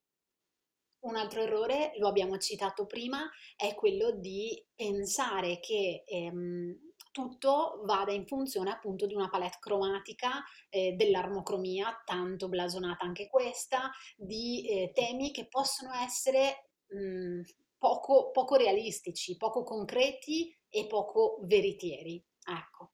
un 1.07 1.17
altro 1.17 1.41
errore, 1.41 1.93
lo 1.99 2.09
abbiamo 2.09 2.37
citato 2.39 2.87
prima, 2.87 3.31
è 3.55 3.75
quello 3.75 4.11
di 4.11 4.61
pensare 4.75 5.61
che 5.61 6.03
ehm, 6.05 6.86
tutto 7.17 7.81
vada 7.87 8.13
in 8.13 8.27
funzione 8.27 8.71
appunto 8.71 9.07
di 9.07 9.15
una 9.15 9.31
palette 9.31 9.57
cromatica, 9.59 10.45
eh, 10.69 10.93
dell'armocromia, 10.93 12.03
tanto 12.05 12.51
blasonata 12.51 13.07
anche 13.07 13.27
questa, 13.31 13.91
di 14.15 14.69
eh, 14.69 14.93
temi 14.93 15.31
che 15.31 15.49
possono 15.49 15.95
essere 15.95 16.73
mh, 16.89 17.41
poco, 17.79 18.31
poco 18.33 18.57
realistici, 18.57 19.39
poco 19.39 19.63
concreti 19.63 20.55
e 20.69 20.87
poco 20.87 21.39
veritieri. 21.45 22.23
Ecco 22.45 22.91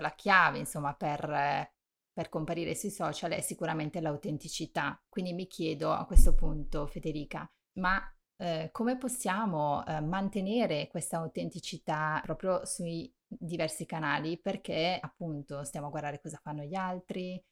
la 0.00 0.16
chiave, 0.16 0.58
insomma, 0.58 0.92
per, 0.94 1.70
per 2.12 2.28
comparire 2.28 2.74
sui 2.74 2.90
social 2.90 3.30
è 3.30 3.40
sicuramente 3.40 4.00
l'autenticità. 4.00 5.00
Quindi 5.08 5.32
mi 5.32 5.46
chiedo 5.46 5.92
a 5.92 6.04
questo 6.04 6.34
punto, 6.34 6.88
Federica, 6.88 7.48
ma 7.74 8.02
eh, 8.36 8.70
come 8.72 8.96
possiamo 8.98 9.84
eh, 9.86 10.00
mantenere 10.00 10.88
questa 10.88 11.18
autenticità 11.18 12.20
proprio 12.24 12.64
sui 12.64 13.12
diversi 13.38 13.86
canali? 13.86 14.38
Perché 14.38 14.98
appunto 15.00 15.64
stiamo 15.64 15.86
a 15.88 15.90
guardare 15.90 16.20
cosa 16.20 16.38
fanno 16.42 16.62
gli 16.62 16.74
altri, 16.74 17.42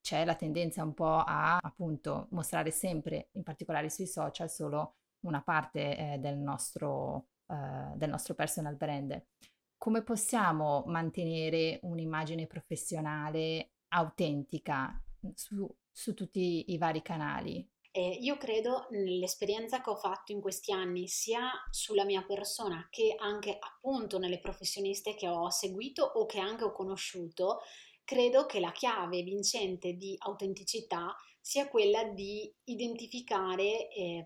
c'è 0.00 0.24
la 0.24 0.34
tendenza 0.34 0.82
un 0.82 0.94
po' 0.94 1.18
a 1.18 1.58
appunto 1.60 2.28
mostrare 2.30 2.70
sempre, 2.70 3.28
in 3.32 3.42
particolare 3.42 3.90
sui 3.90 4.06
social, 4.06 4.50
solo 4.50 4.94
una 5.20 5.42
parte 5.42 5.96
eh, 5.96 6.18
del, 6.18 6.36
nostro, 6.36 7.26
eh, 7.46 7.96
del 7.96 8.10
nostro 8.10 8.34
personal 8.34 8.76
brand 8.76 9.22
come 9.78 10.02
possiamo 10.02 10.84
mantenere 10.86 11.78
un'immagine 11.82 12.46
professionale 12.46 13.72
autentica 13.88 15.00
su, 15.34 15.72
su 15.90 16.14
tutti 16.14 16.72
i 16.72 16.78
vari 16.78 17.02
canali? 17.02 17.66
Eh, 17.96 18.18
io 18.20 18.36
credo 18.36 18.88
nell'esperienza 18.90 19.80
che 19.80 19.88
ho 19.88 19.96
fatto 19.96 20.30
in 20.30 20.42
questi 20.42 20.70
anni, 20.70 21.08
sia 21.08 21.50
sulla 21.70 22.04
mia 22.04 22.22
persona 22.24 22.86
che 22.90 23.14
anche 23.16 23.56
appunto 23.58 24.18
nelle 24.18 24.38
professioniste 24.38 25.14
che 25.14 25.26
ho 25.26 25.48
seguito 25.48 26.04
o 26.04 26.26
che 26.26 26.38
anche 26.38 26.64
ho 26.64 26.72
conosciuto, 26.72 27.60
credo 28.04 28.44
che 28.44 28.60
la 28.60 28.70
chiave 28.70 29.22
vincente 29.22 29.94
di 29.94 30.14
autenticità 30.18 31.16
sia 31.40 31.68
quella 31.68 32.04
di 32.04 32.54
identificare 32.64 33.88
eh, 33.88 34.24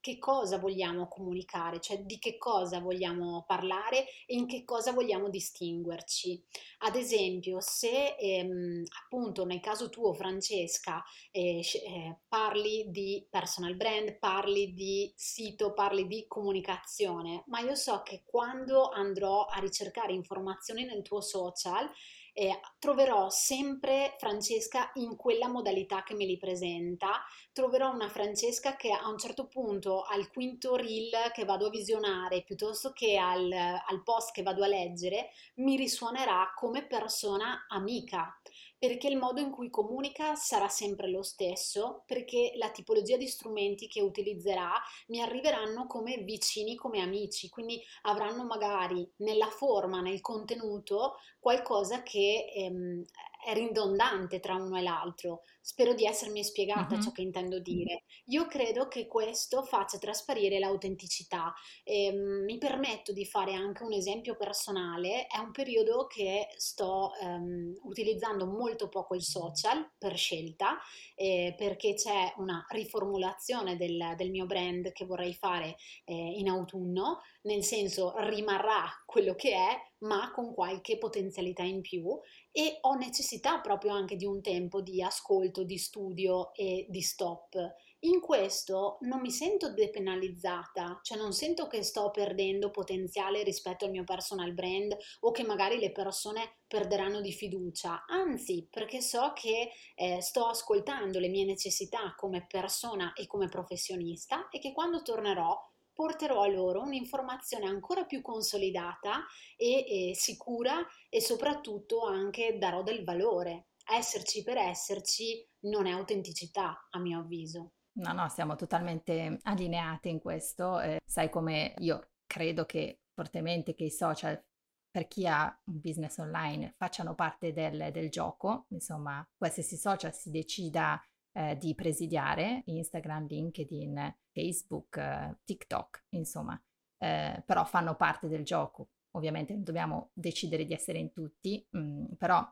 che 0.00 0.18
cosa 0.18 0.58
vogliamo 0.58 1.08
comunicare, 1.08 1.80
cioè 1.80 1.98
di 1.98 2.18
che 2.18 2.38
cosa 2.38 2.80
vogliamo 2.80 3.44
parlare 3.46 4.06
e 4.26 4.34
in 4.34 4.46
che 4.46 4.64
cosa 4.64 4.92
vogliamo 4.92 5.28
distinguerci. 5.28 6.42
Ad 6.78 6.96
esempio, 6.96 7.60
se 7.60 8.16
ehm, 8.16 8.82
appunto 9.02 9.44
nel 9.44 9.60
caso 9.60 9.90
tuo, 9.90 10.14
Francesca, 10.14 11.02
eh, 11.30 11.60
eh, 11.60 12.18
parli 12.28 12.86
di 12.88 13.26
personal 13.28 13.76
brand, 13.76 14.18
parli 14.18 14.72
di 14.72 15.12
sito, 15.14 15.74
parli 15.74 16.06
di 16.06 16.24
comunicazione, 16.26 17.44
ma 17.46 17.60
io 17.60 17.74
so 17.74 18.02
che 18.02 18.22
quando 18.24 18.88
andrò 18.88 19.44
a 19.44 19.58
ricercare 19.60 20.12
informazioni 20.12 20.84
nel 20.84 21.02
tuo 21.02 21.20
social, 21.20 21.88
eh, 22.32 22.60
troverò 22.78 23.28
sempre 23.28 24.14
Francesca 24.18 24.90
in 24.94 25.16
quella 25.16 25.48
modalità 25.48 26.02
che 26.02 26.14
me 26.14 26.24
li 26.24 26.38
presenta, 26.38 27.22
troverò 27.52 27.92
una 27.92 28.08
Francesca 28.08 28.76
che 28.76 28.92
a 28.92 29.08
un 29.08 29.18
certo 29.18 29.46
punto 29.46 30.02
al 30.02 30.30
quinto 30.30 30.76
reel 30.76 31.30
che 31.32 31.44
vado 31.44 31.66
a 31.66 31.70
visionare 31.70 32.42
piuttosto 32.42 32.92
che 32.92 33.16
al, 33.16 33.50
al 33.50 34.02
post 34.02 34.32
che 34.32 34.42
vado 34.42 34.64
a 34.64 34.68
leggere 34.68 35.30
mi 35.56 35.76
risuonerà 35.76 36.52
come 36.54 36.86
persona 36.86 37.66
amica 37.68 38.38
perché 38.80 39.08
il 39.08 39.18
modo 39.18 39.40
in 39.40 39.50
cui 39.50 39.68
comunica 39.68 40.34
sarà 40.36 40.68
sempre 40.68 41.10
lo 41.10 41.22
stesso, 41.22 42.02
perché 42.06 42.52
la 42.56 42.70
tipologia 42.70 43.18
di 43.18 43.28
strumenti 43.28 43.86
che 43.88 44.00
utilizzerà 44.00 44.72
mi 45.08 45.20
arriveranno 45.20 45.86
come 45.86 46.16
vicini, 46.16 46.76
come 46.76 47.00
amici, 47.02 47.50
quindi 47.50 47.78
avranno 48.02 48.44
magari 48.46 49.06
nella 49.18 49.48
forma, 49.50 50.00
nel 50.00 50.22
contenuto, 50.22 51.16
qualcosa 51.38 52.02
che 52.02 52.50
ehm, 52.54 53.04
è 53.44 53.54
ridondante 53.54 54.40
tra 54.40 54.54
uno 54.54 54.76
e 54.78 54.82
l'altro. 54.82 55.42
Spero 55.60 55.94
di 55.94 56.06
essermi 56.06 56.42
spiegata 56.42 56.94
mm-hmm. 56.94 57.02
ciò 57.02 57.12
che 57.12 57.22
intendo 57.22 57.58
dire. 57.60 58.04
Io 58.26 58.46
credo 58.46 58.88
che 58.88 59.06
questo 59.06 59.62
faccia 59.62 59.98
trasparire 59.98 60.58
l'autenticità. 60.58 61.52
E, 61.84 62.10
um, 62.10 62.44
mi 62.44 62.58
permetto 62.58 63.12
di 63.12 63.24
fare 63.24 63.54
anche 63.54 63.82
un 63.82 63.92
esempio 63.92 64.36
personale. 64.36 65.26
È 65.26 65.38
un 65.38 65.52
periodo 65.52 66.06
che 66.06 66.48
sto 66.56 67.12
um, 67.20 67.72
utilizzando 67.82 68.46
molto 68.46 68.88
poco 68.88 69.14
il 69.14 69.22
social 69.22 69.90
per 69.98 70.16
scelta, 70.16 70.78
eh, 71.14 71.54
perché 71.56 71.94
c'è 71.94 72.32
una 72.38 72.64
riformulazione 72.68 73.76
del, 73.76 74.14
del, 74.16 74.30
mio 74.30 74.46
brand 74.46 74.92
che 74.92 75.04
vorrei 75.04 75.34
fare 75.34 75.76
eh, 76.04 76.14
in 76.14 76.48
autunno, 76.48 77.20
nel 77.42 77.62
senso 77.62 78.14
rimarrà 78.16 78.84
quello 79.10 79.34
che 79.34 79.52
è, 79.52 79.76
ma 80.04 80.30
con 80.30 80.54
qualche 80.54 80.96
potenzialità 80.96 81.64
in 81.64 81.80
più 81.80 82.16
e 82.52 82.78
ho 82.82 82.94
necessità 82.94 83.58
proprio 83.58 83.92
anche 83.92 84.14
di 84.14 84.24
un 84.24 84.40
tempo 84.40 84.80
di 84.80 85.02
ascolto, 85.02 85.64
di 85.64 85.78
studio 85.78 86.54
e 86.54 86.86
di 86.88 87.02
stop. 87.02 87.56
In 88.04 88.20
questo 88.20 88.98
non 89.00 89.20
mi 89.20 89.32
sento 89.32 89.74
depenalizzata, 89.74 91.00
cioè 91.02 91.18
non 91.18 91.32
sento 91.32 91.66
che 91.66 91.82
sto 91.82 92.10
perdendo 92.10 92.70
potenziale 92.70 93.42
rispetto 93.42 93.84
al 93.84 93.90
mio 93.90 94.04
personal 94.04 94.54
brand 94.54 94.96
o 95.20 95.32
che 95.32 95.42
magari 95.42 95.78
le 95.78 95.90
persone 95.90 96.60
perderanno 96.68 97.20
di 97.20 97.32
fiducia, 97.32 98.04
anzi 98.06 98.66
perché 98.70 99.02
so 99.02 99.32
che 99.34 99.72
eh, 99.96 100.22
sto 100.22 100.46
ascoltando 100.46 101.18
le 101.18 101.28
mie 101.28 101.44
necessità 101.44 102.14
come 102.16 102.46
persona 102.46 103.12
e 103.12 103.26
come 103.26 103.48
professionista 103.48 104.48
e 104.50 104.60
che 104.60 104.72
quando 104.72 105.02
tornerò 105.02 105.69
porterò 106.00 106.40
a 106.40 106.48
loro 106.48 106.80
un'informazione 106.80 107.66
ancora 107.66 108.06
più 108.06 108.22
consolidata 108.22 109.26
e, 109.54 110.08
e 110.10 110.14
sicura 110.14 110.78
e 111.10 111.20
soprattutto 111.20 112.06
anche 112.06 112.56
darò 112.56 112.82
del 112.82 113.04
valore. 113.04 113.66
Esserci 113.86 114.42
per 114.42 114.56
esserci 114.56 115.46
non 115.64 115.84
è 115.84 115.90
autenticità, 115.90 116.86
a 116.88 116.98
mio 116.98 117.18
avviso. 117.18 117.72
No, 117.98 118.14
no, 118.14 118.30
siamo 118.30 118.56
totalmente 118.56 119.40
allineate 119.42 120.08
in 120.08 120.20
questo. 120.20 120.80
Eh, 120.80 121.02
sai 121.04 121.28
come 121.28 121.74
io 121.80 122.12
credo 122.26 122.64
che 122.64 123.00
fortemente 123.12 123.74
che 123.74 123.84
i 123.84 123.90
social 123.90 124.42
per 124.90 125.06
chi 125.06 125.26
ha 125.26 125.54
un 125.66 125.80
business 125.80 126.16
online 126.16 126.76
facciano 126.78 127.14
parte 127.14 127.52
del, 127.52 127.90
del 127.92 128.08
gioco, 128.08 128.64
insomma, 128.70 129.22
qualsiasi 129.36 129.76
social 129.76 130.14
si 130.14 130.30
decida 130.30 130.98
eh, 131.32 131.56
di 131.56 131.74
presidiare, 131.74 132.62
Instagram, 132.66 133.26
LinkedIn, 133.26 134.16
Facebook, 134.32 134.96
eh, 134.96 135.38
TikTok, 135.44 136.04
insomma, 136.10 136.60
eh, 136.98 137.42
però 137.44 137.64
fanno 137.64 137.94
parte 137.96 138.28
del 138.28 138.44
gioco. 138.44 138.90
Ovviamente 139.12 139.52
non 139.52 139.64
dobbiamo 139.64 140.10
decidere 140.12 140.64
di 140.64 140.72
essere 140.72 140.98
in 140.98 141.12
tutti, 141.12 141.66
mh, 141.70 141.78
mm, 141.78 142.04
però 142.18 142.46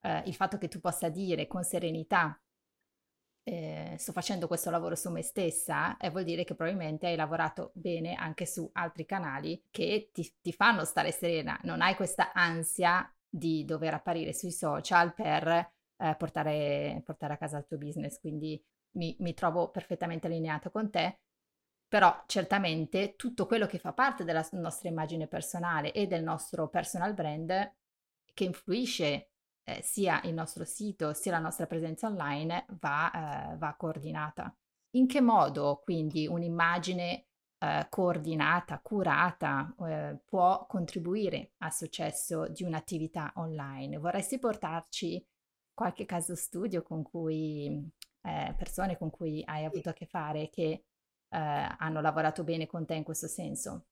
eh, 0.00 0.22
il 0.26 0.34
fatto 0.34 0.58
che 0.58 0.68
tu 0.68 0.80
possa 0.80 1.08
dire 1.08 1.46
con 1.46 1.62
serenità 1.62 2.40
eh, 3.44 3.96
sto 3.98 4.12
facendo 4.12 4.46
questo 4.46 4.70
lavoro 4.70 4.94
su 4.94 5.10
me 5.10 5.22
stessa, 5.22 5.96
eh, 5.96 6.10
vuol 6.10 6.24
dire 6.24 6.44
che 6.44 6.54
probabilmente 6.54 7.06
hai 7.06 7.16
lavorato 7.16 7.72
bene 7.74 8.14
anche 8.14 8.46
su 8.46 8.68
altri 8.74 9.04
canali 9.04 9.64
che 9.70 10.10
ti, 10.12 10.32
ti 10.40 10.52
fanno 10.52 10.84
stare 10.84 11.10
serena, 11.10 11.58
non 11.64 11.80
hai 11.80 11.96
questa 11.96 12.32
ansia 12.32 13.12
di 13.28 13.64
dover 13.64 13.94
apparire 13.94 14.32
sui 14.32 14.52
social 14.52 15.14
per 15.14 15.72
eh, 15.96 16.14
portare, 16.16 17.00
portare, 17.04 17.34
a 17.34 17.36
casa 17.36 17.58
il 17.58 17.66
tuo 17.66 17.78
business, 17.78 18.18
quindi 18.20 18.62
mi, 18.92 19.16
mi 19.20 19.34
trovo 19.34 19.70
perfettamente 19.70 20.26
allineata 20.26 20.70
con 20.70 20.90
te, 20.90 21.20
però 21.88 22.24
certamente 22.26 23.16
tutto 23.16 23.46
quello 23.46 23.66
che 23.66 23.78
fa 23.78 23.92
parte 23.92 24.24
della 24.24 24.46
nostra 24.52 24.88
immagine 24.88 25.26
personale 25.26 25.92
e 25.92 26.06
del 26.06 26.22
nostro 26.22 26.68
personal 26.68 27.12
brand 27.14 27.74
che 28.32 28.44
influisce 28.44 29.32
eh, 29.64 29.82
sia 29.82 30.20
il 30.24 30.34
nostro 30.34 30.64
sito 30.64 31.12
sia 31.12 31.32
la 31.32 31.38
nostra 31.38 31.66
presenza 31.66 32.06
online 32.06 32.66
va, 32.80 33.52
eh, 33.52 33.56
va 33.56 33.74
coordinata. 33.76 34.54
In 34.94 35.06
che 35.06 35.20
modo 35.20 35.80
quindi 35.84 36.26
un'immagine 36.26 37.26
eh, 37.58 37.86
coordinata, 37.88 38.80
curata, 38.80 39.74
eh, 39.86 40.18
può 40.24 40.66
contribuire 40.66 41.52
al 41.58 41.72
successo 41.72 42.48
di 42.48 42.64
un'attività 42.64 43.32
online? 43.36 43.98
Vorresti 43.98 44.38
portarci 44.38 45.24
qualche 45.74 46.04
caso 46.04 46.34
studio 46.34 46.82
con 46.82 47.02
cui, 47.02 47.66
eh, 48.22 48.54
persone 48.56 48.96
con 48.96 49.10
cui 49.10 49.42
hai 49.44 49.64
avuto 49.64 49.88
a 49.88 49.92
che 49.92 50.06
fare 50.06 50.48
che 50.50 50.68
eh, 50.68 50.84
hanno 51.28 52.00
lavorato 52.00 52.44
bene 52.44 52.66
con 52.66 52.84
te 52.86 52.94
in 52.94 53.04
questo 53.04 53.26
senso? 53.26 53.86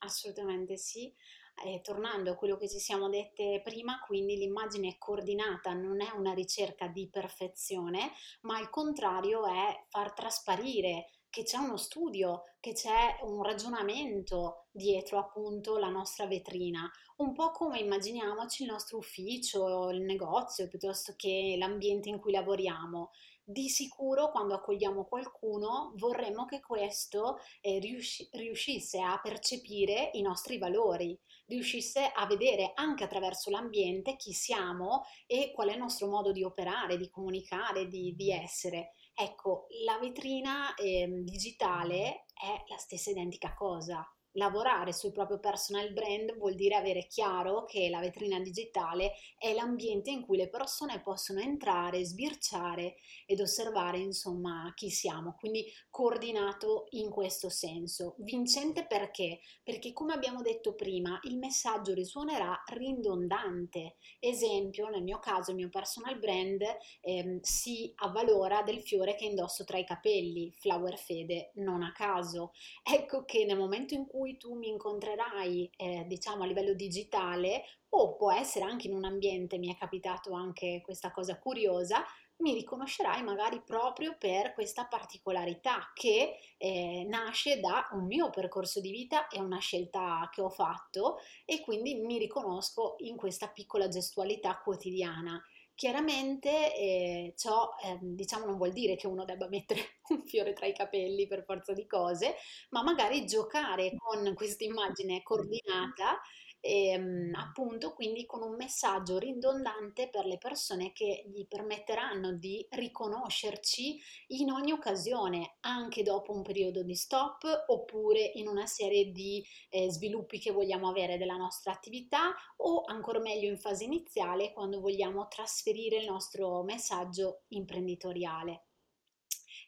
Assolutamente 0.00 0.76
sì. 0.76 1.14
Eh, 1.62 1.80
tornando 1.82 2.30
a 2.30 2.36
quello 2.36 2.56
che 2.56 2.68
ci 2.68 2.78
siamo 2.78 3.10
dette 3.10 3.60
prima, 3.62 4.00
quindi 4.06 4.36
l'immagine 4.36 4.96
coordinata 4.96 5.74
non 5.74 6.00
è 6.00 6.10
una 6.12 6.32
ricerca 6.32 6.86
di 6.88 7.10
perfezione, 7.10 8.12
ma 8.42 8.56
al 8.56 8.70
contrario 8.70 9.46
è 9.46 9.84
far 9.90 10.14
trasparire 10.14 11.19
che 11.30 11.44
c'è 11.44 11.58
uno 11.58 11.76
studio, 11.76 12.42
che 12.58 12.72
c'è 12.72 13.20
un 13.22 13.42
ragionamento 13.42 14.66
dietro 14.72 15.18
appunto 15.18 15.78
la 15.78 15.88
nostra 15.88 16.26
vetrina, 16.26 16.90
un 17.18 17.32
po' 17.32 17.52
come 17.52 17.78
immaginiamoci 17.78 18.64
il 18.64 18.70
nostro 18.70 18.98
ufficio, 18.98 19.90
il 19.90 20.02
negozio, 20.02 20.68
piuttosto 20.68 21.14
che 21.16 21.54
l'ambiente 21.56 22.08
in 22.08 22.18
cui 22.18 22.32
lavoriamo. 22.32 23.10
Di 23.42 23.68
sicuro 23.68 24.30
quando 24.30 24.54
accogliamo 24.54 25.06
qualcuno 25.06 25.92
vorremmo 25.96 26.44
che 26.44 26.60
questo 26.60 27.38
eh, 27.60 27.78
riusci- 27.78 28.28
riuscisse 28.32 29.00
a 29.00 29.18
percepire 29.20 30.10
i 30.12 30.22
nostri 30.22 30.56
valori, 30.58 31.18
riuscisse 31.46 32.12
a 32.14 32.26
vedere 32.26 32.72
anche 32.74 33.02
attraverso 33.04 33.50
l'ambiente 33.50 34.16
chi 34.16 34.32
siamo 34.32 35.04
e 35.26 35.50
qual 35.52 35.68
è 35.68 35.72
il 35.72 35.78
nostro 35.78 36.08
modo 36.08 36.30
di 36.30 36.44
operare, 36.44 36.96
di 36.96 37.10
comunicare, 37.10 37.88
di, 37.88 38.14
di 38.14 38.30
essere. 38.30 38.92
Ecco, 39.22 39.66
la 39.84 39.98
vetrina 39.98 40.74
eh, 40.74 41.06
digitale 41.22 42.24
è 42.32 42.64
la 42.68 42.78
stessa 42.78 43.10
identica 43.10 43.52
cosa 43.52 44.02
lavorare 44.32 44.92
sul 44.92 45.12
proprio 45.12 45.38
personal 45.38 45.92
brand 45.92 46.36
vuol 46.36 46.54
dire 46.54 46.76
avere 46.76 47.06
chiaro 47.06 47.64
che 47.64 47.88
la 47.88 48.00
vetrina 48.00 48.38
digitale 48.38 49.12
è 49.38 49.52
l'ambiente 49.52 50.10
in 50.10 50.22
cui 50.22 50.36
le 50.36 50.48
persone 50.48 51.00
possono 51.00 51.40
entrare, 51.40 52.04
sbirciare 52.04 52.96
ed 53.26 53.40
osservare 53.40 53.98
insomma 53.98 54.72
chi 54.74 54.90
siamo, 54.90 55.34
quindi 55.38 55.64
coordinato 55.90 56.86
in 56.90 57.10
questo 57.10 57.48
senso. 57.48 58.14
Vincente 58.18 58.86
perché? 58.86 59.40
Perché 59.62 59.92
come 59.92 60.12
abbiamo 60.12 60.42
detto 60.42 60.74
prima 60.74 61.18
il 61.24 61.38
messaggio 61.38 61.92
risuonerà 61.94 62.62
ridondante. 62.72 63.96
Esempio, 64.18 64.88
nel 64.88 65.02
mio 65.02 65.18
caso 65.18 65.50
il 65.50 65.56
mio 65.56 65.68
personal 65.68 66.18
brand 66.18 66.62
ehm, 67.00 67.40
si 67.40 67.92
avvalora 67.96 68.62
del 68.62 68.82
fiore 68.82 69.14
che 69.14 69.24
indosso 69.24 69.64
tra 69.64 69.78
i 69.78 69.84
capelli, 69.84 70.52
Flower 70.58 70.98
Fede, 70.98 71.50
non 71.54 71.82
a 71.82 71.92
caso. 71.92 72.52
Ecco 72.82 73.24
che 73.24 73.44
nel 73.44 73.56
momento 73.56 73.94
in 73.94 74.06
cui 74.06 74.19
cui 74.20 74.36
tu 74.36 74.54
mi 74.54 74.68
incontrerai, 74.68 75.70
eh, 75.76 76.04
diciamo, 76.06 76.42
a 76.42 76.46
livello 76.46 76.74
digitale, 76.74 77.64
o 77.92 78.16
può 78.16 78.30
essere 78.30 78.66
anche 78.66 78.86
in 78.86 78.94
un 78.94 79.04
ambiente, 79.04 79.56
mi 79.56 79.72
è 79.72 79.78
capitato 79.78 80.34
anche 80.34 80.82
questa 80.84 81.10
cosa 81.10 81.38
curiosa, 81.38 82.04
mi 82.40 82.52
riconoscerai 82.52 83.22
magari 83.22 83.62
proprio 83.62 84.16
per 84.18 84.52
questa 84.52 84.86
particolarità 84.86 85.90
che 85.94 86.38
eh, 86.58 87.06
nasce 87.08 87.60
da 87.60 87.88
un 87.92 88.04
mio 88.04 88.28
percorso 88.30 88.80
di 88.80 88.90
vita 88.90 89.28
e 89.28 89.40
una 89.40 89.58
scelta 89.58 90.28
che 90.32 90.40
ho 90.42 90.50
fatto 90.50 91.18
e 91.44 91.60
quindi 91.62 91.94
mi 91.94 92.18
riconosco 92.18 92.96
in 92.98 93.16
questa 93.16 93.48
piccola 93.48 93.88
gestualità 93.88 94.58
quotidiana. 94.62 95.42
Chiaramente 95.80 96.76
eh, 96.76 97.32
ciò 97.38 97.70
eh, 97.82 97.96
diciamo 98.02 98.44
non 98.44 98.58
vuol 98.58 98.70
dire 98.70 98.96
che 98.96 99.06
uno 99.06 99.24
debba 99.24 99.48
mettere 99.48 99.80
un 100.12 100.26
fiore 100.26 100.52
tra 100.52 100.66
i 100.66 100.74
capelli 100.74 101.26
per 101.26 101.42
forza 101.42 101.72
di 101.72 101.86
cose, 101.86 102.34
ma 102.68 102.82
magari 102.82 103.24
giocare 103.24 103.94
con 103.96 104.34
questa 104.34 104.64
immagine 104.64 105.22
coordinata 105.22 106.20
e, 106.60 106.88
ehm, 106.90 107.34
appunto 107.34 107.92
quindi 107.94 108.26
con 108.26 108.42
un 108.42 108.54
messaggio 108.54 109.18
ridondante 109.18 110.08
per 110.08 110.26
le 110.26 110.38
persone 110.38 110.92
che 110.92 111.24
gli 111.26 111.46
permetteranno 111.46 112.32
di 112.32 112.64
riconoscerci 112.70 113.98
in 114.28 114.50
ogni 114.50 114.72
occasione, 114.72 115.56
anche 115.60 116.02
dopo 116.02 116.32
un 116.32 116.42
periodo 116.42 116.82
di 116.82 116.94
stop 116.94 117.64
oppure 117.68 118.30
in 118.34 118.46
una 118.48 118.66
serie 118.66 119.10
di 119.10 119.44
eh, 119.70 119.90
sviluppi 119.90 120.38
che 120.38 120.52
vogliamo 120.52 120.88
avere 120.88 121.18
della 121.18 121.36
nostra 121.36 121.72
attività 121.72 122.34
o 122.58 122.82
ancora 122.84 123.18
meglio 123.20 123.48
in 123.48 123.58
fase 123.58 123.84
iniziale 123.84 124.52
quando 124.52 124.80
vogliamo 124.80 125.26
trasferire 125.28 125.96
il 125.96 126.06
nostro 126.06 126.62
messaggio 126.62 127.42
imprenditoriale. 127.48 128.69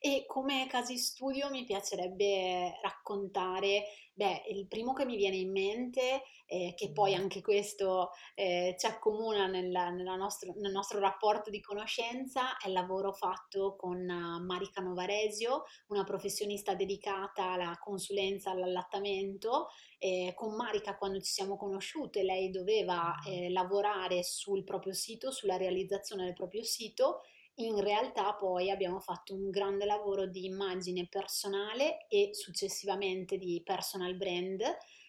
E 0.04 0.24
come 0.26 0.66
casi 0.66 0.98
studio 0.98 1.48
mi 1.48 1.62
piacerebbe 1.62 2.76
raccontare, 2.82 3.84
beh, 4.12 4.46
il 4.48 4.66
primo 4.66 4.94
che 4.94 5.04
mi 5.04 5.14
viene 5.14 5.36
in 5.36 5.52
mente, 5.52 6.24
eh, 6.46 6.74
che 6.76 6.90
poi 6.90 7.14
anche 7.14 7.40
questo 7.40 8.10
eh, 8.34 8.74
ci 8.76 8.86
accomuna 8.86 9.46
nella, 9.46 9.90
nella 9.90 10.16
nostro, 10.16 10.54
nel 10.56 10.72
nostro 10.72 10.98
rapporto 10.98 11.50
di 11.50 11.60
conoscenza, 11.60 12.56
è 12.56 12.66
il 12.66 12.72
lavoro 12.72 13.12
fatto 13.12 13.76
con 13.76 14.00
uh, 14.00 14.44
Marica 14.44 14.82
Novaresio, 14.82 15.66
una 15.90 16.02
professionista 16.02 16.74
dedicata 16.74 17.52
alla 17.52 17.78
consulenza 17.80 18.50
all'allattamento. 18.50 19.68
Eh, 19.98 20.32
con 20.34 20.56
Marica 20.56 20.96
quando 20.96 21.20
ci 21.20 21.30
siamo 21.30 21.56
conosciute 21.56 22.24
lei 22.24 22.50
doveva 22.50 23.14
eh, 23.24 23.52
lavorare 23.52 24.24
sul 24.24 24.64
proprio 24.64 24.94
sito, 24.94 25.30
sulla 25.30 25.56
realizzazione 25.56 26.24
del 26.24 26.34
proprio 26.34 26.64
sito 26.64 27.20
in 27.56 27.80
realtà 27.80 28.34
poi 28.34 28.70
abbiamo 28.70 28.98
fatto 29.00 29.34
un 29.34 29.50
grande 29.50 29.84
lavoro 29.84 30.26
di 30.26 30.44
immagine 30.46 31.06
personale 31.08 32.06
e 32.08 32.30
successivamente 32.32 33.36
di 33.36 33.60
personal 33.64 34.14
brand 34.16 34.62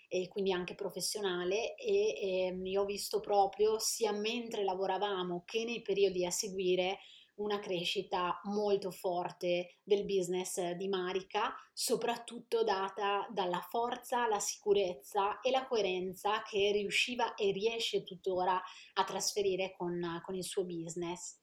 e 0.09 0.27
quindi 0.27 0.51
anche 0.51 0.75
professionale 0.75 1.75
e, 1.75 2.13
e 2.15 2.45
ehm, 2.47 2.65
io 2.65 2.81
ho 2.81 2.85
visto 2.85 3.19
proprio 3.19 3.79
sia 3.79 4.11
mentre 4.11 4.63
lavoravamo 4.63 5.43
che 5.45 5.63
nei 5.63 5.81
periodi 5.81 6.25
a 6.25 6.31
seguire 6.31 6.99
una 7.35 7.57
crescita 7.57 8.39
molto 8.43 8.91
forte 8.91 9.79
del 9.81 10.05
business 10.05 10.71
di 10.73 10.87
Marica, 10.87 11.55
soprattutto 11.73 12.63
data 12.63 13.27
dalla 13.31 13.65
forza, 13.71 14.27
la 14.27 14.39
sicurezza 14.39 15.39
e 15.39 15.49
la 15.49 15.65
coerenza 15.65 16.43
che 16.43 16.71
riusciva 16.71 17.33
e 17.33 17.51
riesce 17.51 18.03
tuttora 18.03 18.61
a 18.93 19.03
trasferire 19.03 19.73
con, 19.75 20.21
con 20.23 20.35
il 20.35 20.43
suo 20.43 20.63
business. 20.63 21.42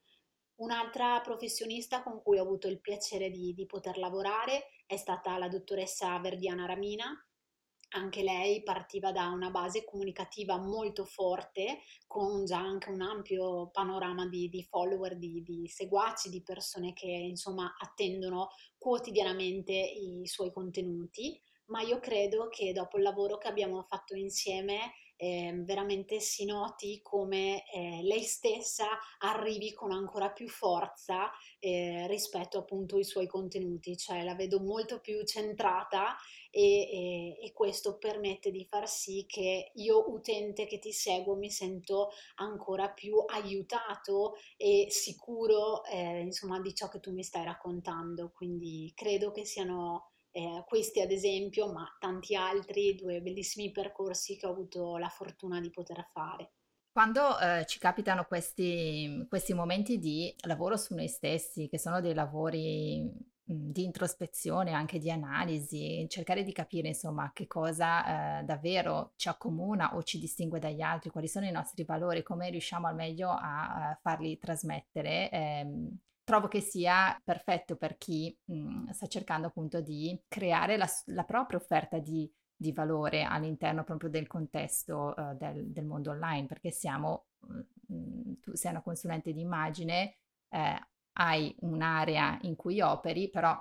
Un'altra 0.60 1.20
professionista 1.22 2.02
con 2.02 2.20
cui 2.20 2.38
ho 2.38 2.42
avuto 2.42 2.68
il 2.68 2.82
piacere 2.82 3.30
di, 3.30 3.54
di 3.54 3.64
poter 3.64 3.96
lavorare 3.96 4.66
è 4.84 4.96
stata 4.96 5.38
la 5.38 5.48
dottoressa 5.48 6.18
Verdiana 6.18 6.66
Ramina, 6.66 7.10
anche 7.92 8.22
lei 8.22 8.62
partiva 8.62 9.10
da 9.10 9.28
una 9.28 9.48
base 9.48 9.84
comunicativa 9.84 10.58
molto 10.58 11.06
forte, 11.06 11.80
con 12.06 12.44
già 12.44 12.58
anche 12.58 12.90
un 12.90 13.00
ampio 13.00 13.70
panorama 13.70 14.28
di, 14.28 14.50
di 14.50 14.62
follower, 14.62 15.16
di, 15.16 15.42
di, 15.42 15.66
seguaci, 15.66 16.28
di 16.28 16.42
persone 16.42 16.92
che 16.92 17.08
insomma 17.08 17.74
attendono 17.78 18.50
quotidianamente 18.76 19.72
i 19.72 20.26
suoi 20.26 20.52
contenuti. 20.52 21.40
Ma 21.70 21.80
io 21.80 22.00
credo 22.00 22.48
che 22.48 22.72
dopo 22.72 22.98
il 22.98 23.02
lavoro 23.04 23.38
che 23.38 23.48
abbiamo 23.48 23.82
fatto 23.84 24.14
insieme 24.14 24.92
eh, 25.22 25.52
veramente 25.54 26.18
si 26.18 26.46
noti 26.46 27.00
come 27.02 27.70
eh, 27.70 28.00
lei 28.02 28.22
stessa 28.22 28.86
arrivi 29.18 29.74
con 29.74 29.92
ancora 29.92 30.30
più 30.30 30.48
forza 30.48 31.30
eh, 31.58 32.06
rispetto 32.08 32.56
appunto 32.56 32.96
ai 32.96 33.04
suoi 33.04 33.26
contenuti, 33.26 33.98
cioè 33.98 34.24
la 34.24 34.34
vedo 34.34 34.60
molto 34.60 34.98
più 34.98 35.22
centrata 35.24 36.16
e, 36.50 36.62
e, 36.62 37.38
e, 37.42 37.52
questo 37.52 37.98
permette 37.98 38.50
di 38.50 38.64
far 38.64 38.88
sì 38.88 39.26
che 39.28 39.72
io 39.74 40.10
utente 40.10 40.64
che 40.64 40.78
ti 40.78 40.90
seguo 40.90 41.36
mi 41.36 41.50
sento 41.50 42.08
ancora 42.36 42.88
più 42.88 43.22
aiutato 43.26 44.36
e 44.56 44.86
sicuro 44.88 45.84
eh, 45.84 46.20
insomma 46.20 46.58
di 46.60 46.74
ciò 46.74 46.88
che 46.88 46.98
tu 46.98 47.12
mi 47.12 47.22
stai 47.22 47.44
raccontando, 47.44 48.32
quindi 48.34 48.90
credo 48.96 49.32
che 49.32 49.44
siano 49.44 50.09
eh, 50.32 50.64
questi 50.66 51.00
ad 51.00 51.10
esempio, 51.10 51.72
ma 51.72 51.86
tanti 51.98 52.34
altri, 52.34 52.94
due 52.94 53.20
bellissimi 53.20 53.70
percorsi 53.70 54.36
che 54.36 54.46
ho 54.46 54.50
avuto 54.50 54.96
la 54.96 55.08
fortuna 55.08 55.60
di 55.60 55.70
poter 55.70 56.08
fare. 56.12 56.52
Quando 56.92 57.38
eh, 57.38 57.64
ci 57.66 57.78
capitano 57.78 58.24
questi, 58.24 59.24
questi, 59.28 59.54
momenti 59.54 59.98
di 59.98 60.34
lavoro 60.46 60.76
su 60.76 60.94
noi 60.94 61.06
stessi, 61.08 61.68
che 61.68 61.78
sono 61.78 62.00
dei 62.00 62.14
lavori 62.14 63.00
mh, 63.00 63.70
di 63.70 63.84
introspezione, 63.84 64.72
anche 64.72 64.98
di 64.98 65.08
analisi, 65.08 66.06
cercare 66.08 66.42
di 66.42 66.52
capire 66.52 66.88
insomma 66.88 67.30
che 67.32 67.46
cosa 67.46 68.40
eh, 68.40 68.44
davvero 68.44 69.12
ci 69.16 69.28
accomuna 69.28 69.94
o 69.94 70.02
ci 70.02 70.18
distingue 70.18 70.58
dagli 70.58 70.80
altri, 70.80 71.10
quali 71.10 71.28
sono 71.28 71.46
i 71.46 71.52
nostri 71.52 71.84
valori, 71.84 72.24
come 72.24 72.50
riusciamo 72.50 72.88
al 72.88 72.96
meglio 72.96 73.30
a, 73.30 73.90
a 73.90 73.98
farli 74.02 74.36
trasmettere, 74.38 75.30
ehm, 75.30 75.96
trovo 76.30 76.46
che 76.46 76.60
sia 76.60 77.20
perfetto 77.24 77.74
per 77.74 77.98
chi 77.98 78.36
mh, 78.44 78.54
mhmm, 78.54 78.90
sta 78.90 79.08
cercando 79.08 79.48
appunto 79.48 79.80
di 79.80 80.16
creare 80.28 80.76
la, 80.76 80.86
la 81.06 81.24
propria 81.24 81.58
offerta 81.58 81.98
di, 81.98 82.32
di, 82.54 82.70
valore 82.70 83.24
all'interno 83.24 83.82
proprio 83.82 84.10
del 84.10 84.28
contesto 84.28 85.12
uh, 85.16 85.36
del, 85.36 85.72
del, 85.72 85.84
mondo 85.84 86.12
online, 86.12 86.46
perché 86.46 86.70
siamo, 86.70 87.26
mh, 87.40 87.60
mhmm, 87.88 88.40
tu 88.40 88.54
sei 88.54 88.70
una 88.70 88.80
consulente 88.80 89.32
di 89.32 89.40
immagine, 89.40 90.18
eh, 90.50 90.80
hai 91.14 91.52
un'area 91.62 92.38
in 92.42 92.54
cui 92.54 92.80
operi, 92.80 93.28
però 93.28 93.60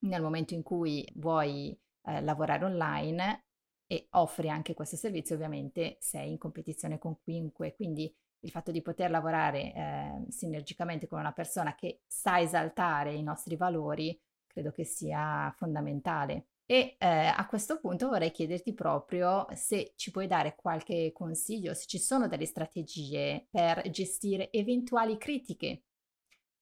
nel 0.00 0.20
momento 0.20 0.52
in 0.52 0.62
cui 0.62 1.08
vuoi 1.14 1.78
eh, 2.02 2.20
lavorare 2.20 2.66
online 2.66 3.44
e 3.86 4.08
offri 4.10 4.50
anche 4.50 4.74
questo 4.74 4.96
servizio, 4.96 5.34
ovviamente 5.34 5.96
sei 6.00 6.30
in 6.30 6.38
competizione 6.38 6.98
con 6.98 7.16
chiunque, 7.16 7.74
quindi 7.74 8.14
il 8.46 8.52
fatto 8.52 8.70
di 8.70 8.80
poter 8.80 9.10
lavorare 9.10 9.74
eh, 9.74 10.24
sinergicamente 10.28 11.08
con 11.08 11.18
una 11.18 11.32
persona 11.32 11.74
che 11.74 12.02
sa 12.06 12.40
esaltare 12.40 13.12
i 13.12 13.22
nostri 13.22 13.56
valori, 13.56 14.18
credo 14.46 14.70
che 14.70 14.84
sia 14.84 15.52
fondamentale. 15.56 16.46
E 16.64 16.96
eh, 16.98 17.06
a 17.06 17.46
questo 17.46 17.78
punto 17.78 18.08
vorrei 18.08 18.30
chiederti 18.30 18.72
proprio 18.72 19.46
se 19.52 19.92
ci 19.96 20.10
puoi 20.10 20.26
dare 20.26 20.54
qualche 20.56 21.12
consiglio, 21.12 21.74
se 21.74 21.86
ci 21.86 21.98
sono 21.98 22.28
delle 22.28 22.46
strategie 22.46 23.46
per 23.50 23.88
gestire 23.90 24.50
eventuali 24.52 25.16
critiche 25.16 25.82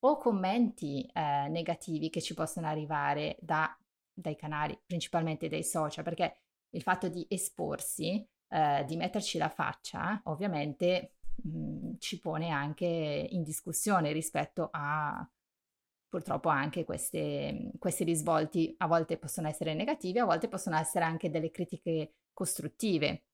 o 0.01 0.17
commenti 0.17 1.09
eh, 1.13 1.49
negativi 1.49 2.11
che 2.11 2.21
ci 2.21 2.35
possono 2.35 2.67
arrivare 2.67 3.37
da, 3.41 3.75
dai 4.13 4.37
canali, 4.37 4.79
principalmente 4.85 5.49
dai 5.49 5.65
social, 5.65 6.05
perché 6.05 6.37
il 6.71 6.83
fatto 6.83 7.09
di 7.09 7.27
esporsi, 7.29 8.27
eh, 8.49 8.85
di 8.87 8.97
metterci 8.97 9.39
la 9.39 9.49
faccia, 9.49 10.21
ovviamente 10.25 11.15
mh, 11.43 11.97
ci 11.99 12.19
pone 12.21 12.51
anche 12.51 12.87
in 13.31 13.43
discussione 13.43 14.13
rispetto 14.13 14.69
a 14.73 15.27
purtroppo 16.09 16.49
anche 16.49 16.85
queste, 16.85 17.73
questi 17.79 18.05
risvolti 18.05 18.75
a 18.79 18.87
volte 18.87 19.17
possono 19.19 19.49
essere 19.49 19.75
negativi, 19.75 20.19
a 20.21 20.25
volte 20.25 20.49
possono 20.49 20.77
essere 20.77 21.05
anche 21.05 21.31
delle 21.31 21.51
critiche 21.51 22.15
costruttive. 22.33 23.25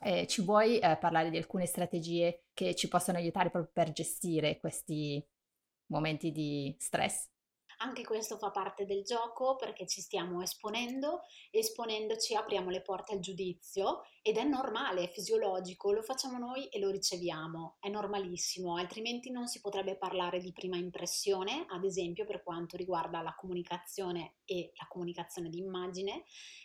Eh, 0.00 0.26
ci 0.28 0.42
vuoi 0.42 0.78
eh, 0.78 0.96
parlare 0.96 1.30
di 1.30 1.36
alcune 1.36 1.66
strategie 1.66 2.44
che 2.54 2.74
ci 2.76 2.86
possono 2.88 3.18
aiutare 3.18 3.50
proprio 3.50 3.70
per 3.72 3.92
gestire 3.92 4.58
questi 4.60 5.24
momenti 5.86 6.30
di 6.30 6.74
stress? 6.78 7.28
Anche 7.80 8.02
questo 8.02 8.38
fa 8.38 8.50
parte 8.50 8.86
del 8.86 9.04
gioco 9.04 9.54
perché 9.54 9.86
ci 9.86 10.00
stiamo 10.00 10.42
esponendo, 10.42 11.20
esponendoci 11.52 12.34
apriamo 12.34 12.70
le 12.70 12.82
porte 12.82 13.12
al 13.12 13.20
giudizio 13.20 14.02
ed 14.20 14.36
è 14.36 14.42
normale, 14.42 15.04
è 15.04 15.08
fisiologico, 15.08 15.92
lo 15.92 16.02
facciamo 16.02 16.38
noi 16.38 16.66
e 16.70 16.80
lo 16.80 16.90
riceviamo, 16.90 17.76
è 17.78 17.88
normalissimo, 17.88 18.76
altrimenti 18.76 19.30
non 19.30 19.46
si 19.46 19.60
potrebbe 19.60 19.96
parlare 19.96 20.40
di 20.40 20.52
prima 20.52 20.76
impressione, 20.76 21.66
ad 21.68 21.84
esempio 21.84 22.24
per 22.24 22.42
quanto 22.42 22.76
riguarda 22.76 23.22
la 23.22 23.36
comunicazione 23.36 24.38
e 24.44 24.72
la 24.74 24.86
comunicazione 24.88 25.48
di 25.48 25.58
immagine 25.58 26.24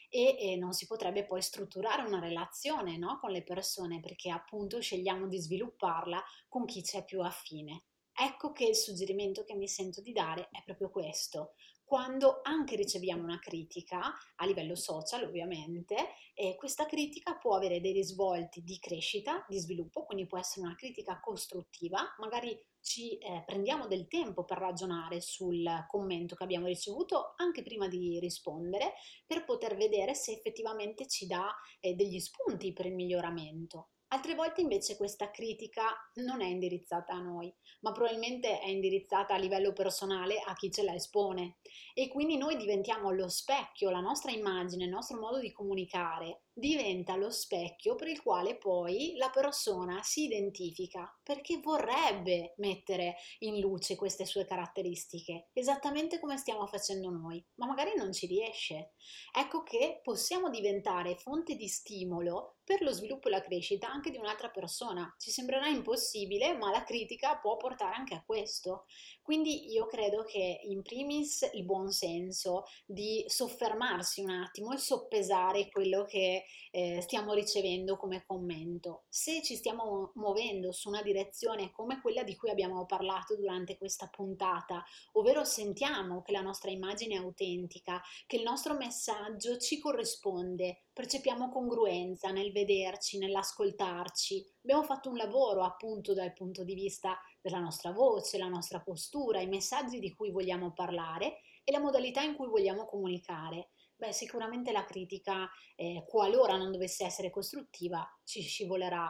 e, 0.09 0.35
e, 0.39 0.55
non 0.57 0.73
si 0.73 0.87
potrebbe 0.87 1.25
poi 1.25 1.43
strutturare 1.43 2.01
una 2.01 2.19
relazione 2.19 2.97
no, 2.97 3.19
con 3.19 3.29
le 3.29 3.43
persone 3.43 3.99
perché 3.99 4.31
appunto 4.31 4.81
scegliamo 4.81 5.27
di 5.27 5.37
svilupparla 5.37 6.23
con 6.47 6.65
chi 6.65 6.81
c'è 6.81 7.05
più 7.05 7.21
affine. 7.21 7.83
Ecco 8.15 8.51
che 8.51 8.65
il 8.65 8.75
suggerimento 8.75 9.43
che 9.43 9.55
mi 9.55 9.67
sento 9.67 9.99
di 9.99 10.11
dare 10.11 10.49
è 10.51 10.61
proprio 10.63 10.89
questo. 10.89 11.53
Quando 11.83 12.39
anche 12.43 12.75
riceviamo 12.75 13.23
una 13.23 13.39
critica, 13.39 14.13
a 14.35 14.45
livello 14.45 14.75
social 14.75 15.23
ovviamente, 15.23 15.95
eh, 16.33 16.55
questa 16.55 16.85
critica 16.85 17.35
può 17.37 17.55
avere 17.55 17.81
dei 17.81 17.91
risvolti 17.91 18.63
di 18.63 18.79
crescita, 18.79 19.45
di 19.47 19.59
sviluppo, 19.59 20.05
quindi 20.05 20.25
può 20.25 20.37
essere 20.37 20.65
una 20.65 20.75
critica 20.75 21.19
costruttiva, 21.19 22.15
magari 22.19 22.59
ci 22.81 23.17
eh, 23.17 23.43
prendiamo 23.45 23.87
del 23.87 24.07
tempo 24.07 24.43
per 24.43 24.57
ragionare 24.57 25.21
sul 25.21 25.65
commento 25.87 26.35
che 26.35 26.43
abbiamo 26.43 26.67
ricevuto 26.67 27.33
anche 27.37 27.63
prima 27.63 27.87
di 27.87 28.19
rispondere, 28.19 28.93
per 29.25 29.43
poter 29.45 29.75
vedere 29.75 30.13
se 30.13 30.33
effettivamente 30.33 31.07
ci 31.07 31.25
dà 31.25 31.53
eh, 31.79 31.93
degli 31.93 32.19
spunti 32.19 32.73
per 32.73 32.85
il 32.85 32.93
miglioramento. 32.93 33.89
Altre 34.13 34.35
volte 34.35 34.61
invece 34.61 34.95
questa 34.95 35.31
critica 35.31 35.85
non 36.17 36.41
è 36.41 36.45
indirizzata 36.45 37.13
a 37.13 37.19
noi, 37.19 37.51
ma 37.79 37.91
probabilmente 37.93 38.59
è 38.59 38.67
indirizzata 38.67 39.33
a 39.33 39.39
livello 39.39 39.73
personale 39.73 40.39
a 40.39 40.53
chi 40.53 40.71
ce 40.71 40.83
la 40.83 40.93
espone. 40.93 41.55
E 41.95 42.09
quindi 42.09 42.37
noi 42.37 42.55
diventiamo 42.55 43.09
lo 43.09 43.27
specchio, 43.27 43.89
la 43.89 44.01
nostra 44.01 44.29
immagine, 44.29 44.83
il 44.83 44.91
nostro 44.91 45.19
modo 45.19 45.39
di 45.39 45.51
comunicare 45.51 46.43
diventa 46.53 47.15
lo 47.15 47.31
specchio 47.31 47.95
per 47.95 48.07
il 48.07 48.21
quale 48.21 48.55
poi 48.55 49.15
la 49.17 49.29
persona 49.29 50.01
si 50.03 50.25
identifica 50.25 51.11
perché 51.23 51.57
vorrebbe 51.57 52.53
mettere 52.57 53.15
in 53.39 53.59
luce 53.59 53.95
queste 53.95 54.25
sue 54.25 54.45
caratteristiche, 54.45 55.49
esattamente 55.53 56.19
come 56.19 56.37
stiamo 56.37 56.67
facendo 56.67 57.09
noi, 57.09 57.43
ma 57.55 57.65
magari 57.65 57.93
non 57.95 58.13
ci 58.13 58.27
riesce. 58.27 58.91
Ecco 59.35 59.63
che 59.63 59.99
possiamo 60.03 60.49
diventare 60.49 61.15
fonte 61.15 61.55
di 61.55 61.67
stimolo 61.67 62.57
per 62.63 62.81
lo 62.81 62.91
sviluppo 62.91 63.27
e 63.27 63.31
la 63.31 63.41
crescita 63.41 63.91
anche 63.91 64.09
di 64.09 64.17
un'altra 64.17 64.49
persona. 64.49 65.13
Ci 65.17 65.31
sembrerà 65.31 65.67
impossibile, 65.67 66.55
ma 66.55 66.71
la 66.71 66.83
critica 66.83 67.37
può 67.37 67.57
portare 67.57 67.95
anche 67.95 68.15
a 68.15 68.23
questo. 68.25 68.85
Quindi 69.21 69.71
io 69.71 69.85
credo 69.87 70.23
che 70.23 70.61
in 70.63 70.81
primis 70.81 71.49
il 71.53 71.65
buon 71.65 71.91
senso 71.91 72.63
di 72.85 73.23
soffermarsi 73.27 74.21
un 74.21 74.29
attimo 74.29 74.71
e 74.71 74.77
soppesare 74.77 75.69
quello 75.69 76.05
che 76.05 76.42
eh, 76.71 77.01
stiamo 77.01 77.33
ricevendo 77.33 77.97
come 77.97 78.23
commento. 78.25 79.03
Se 79.09 79.41
ci 79.43 79.55
stiamo 79.55 80.11
muovendo 80.15 80.71
su 80.71 80.89
una 80.89 81.01
direzione 81.01 81.71
come 81.71 82.01
quella 82.01 82.23
di 82.23 82.35
cui 82.35 82.49
abbiamo 82.49 82.85
parlato 82.85 83.35
durante 83.35 83.77
questa 83.77 84.07
puntata, 84.07 84.83
ovvero 85.13 85.43
sentiamo 85.43 86.21
che 86.21 86.31
la 86.31 86.41
nostra 86.41 86.71
immagine 86.71 87.15
è 87.15 87.17
autentica, 87.17 88.01
che 88.25 88.37
il 88.37 88.43
nostro 88.43 88.75
messaggio 88.75 89.57
ci 89.57 89.79
corrisponde, 89.79 90.85
percepiamo 90.93 91.49
congruenza 91.49 92.31
nel 92.31 92.51
vederci, 92.51 93.17
nell'ascoltarci. 93.17 94.45
Abbiamo 94.61 94.83
fatto 94.83 95.09
un 95.09 95.17
lavoro 95.17 95.63
appunto 95.63 96.13
dal 96.13 96.33
punto 96.33 96.63
di 96.63 96.73
vista 96.73 97.19
della 97.41 97.59
nostra 97.59 97.91
voce, 97.91 98.37
la 98.37 98.47
nostra 98.47 98.79
postura, 98.79 99.41
i 99.41 99.47
messaggi 99.47 99.99
di 99.99 100.13
cui 100.13 100.31
vogliamo 100.31 100.71
parlare 100.71 101.39
e 101.63 101.71
la 101.71 101.79
modalità 101.79 102.21
in 102.21 102.35
cui 102.35 102.47
vogliamo 102.47 102.85
comunicare. 102.85 103.69
Beh, 104.03 104.11
sicuramente 104.11 104.73
la 104.73 104.83
critica, 104.83 105.49
eh, 105.77 106.03
qualora 106.05 106.57
non 106.57 106.73
dovesse 106.73 107.05
essere 107.05 107.29
costruttiva, 107.29 108.05
ci 108.25 108.41
scivolerà 108.41 109.09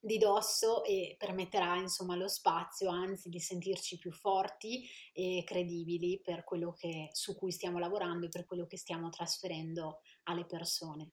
di 0.00 0.16
dosso 0.16 0.82
e 0.84 1.16
permetterà 1.18 1.76
insomma 1.76 2.16
lo 2.16 2.26
spazio 2.26 2.88
anzi 2.88 3.28
di 3.28 3.40
sentirci 3.40 3.98
più 3.98 4.10
forti 4.10 4.88
e 5.12 5.42
credibili 5.44 6.18
per 6.24 6.44
quello 6.44 6.72
che, 6.72 7.10
su 7.12 7.36
cui 7.36 7.52
stiamo 7.52 7.78
lavorando 7.78 8.24
e 8.24 8.30
per 8.30 8.46
quello 8.46 8.64
che 8.66 8.78
stiamo 8.78 9.10
trasferendo 9.10 10.00
alle 10.22 10.46
persone. 10.46 11.10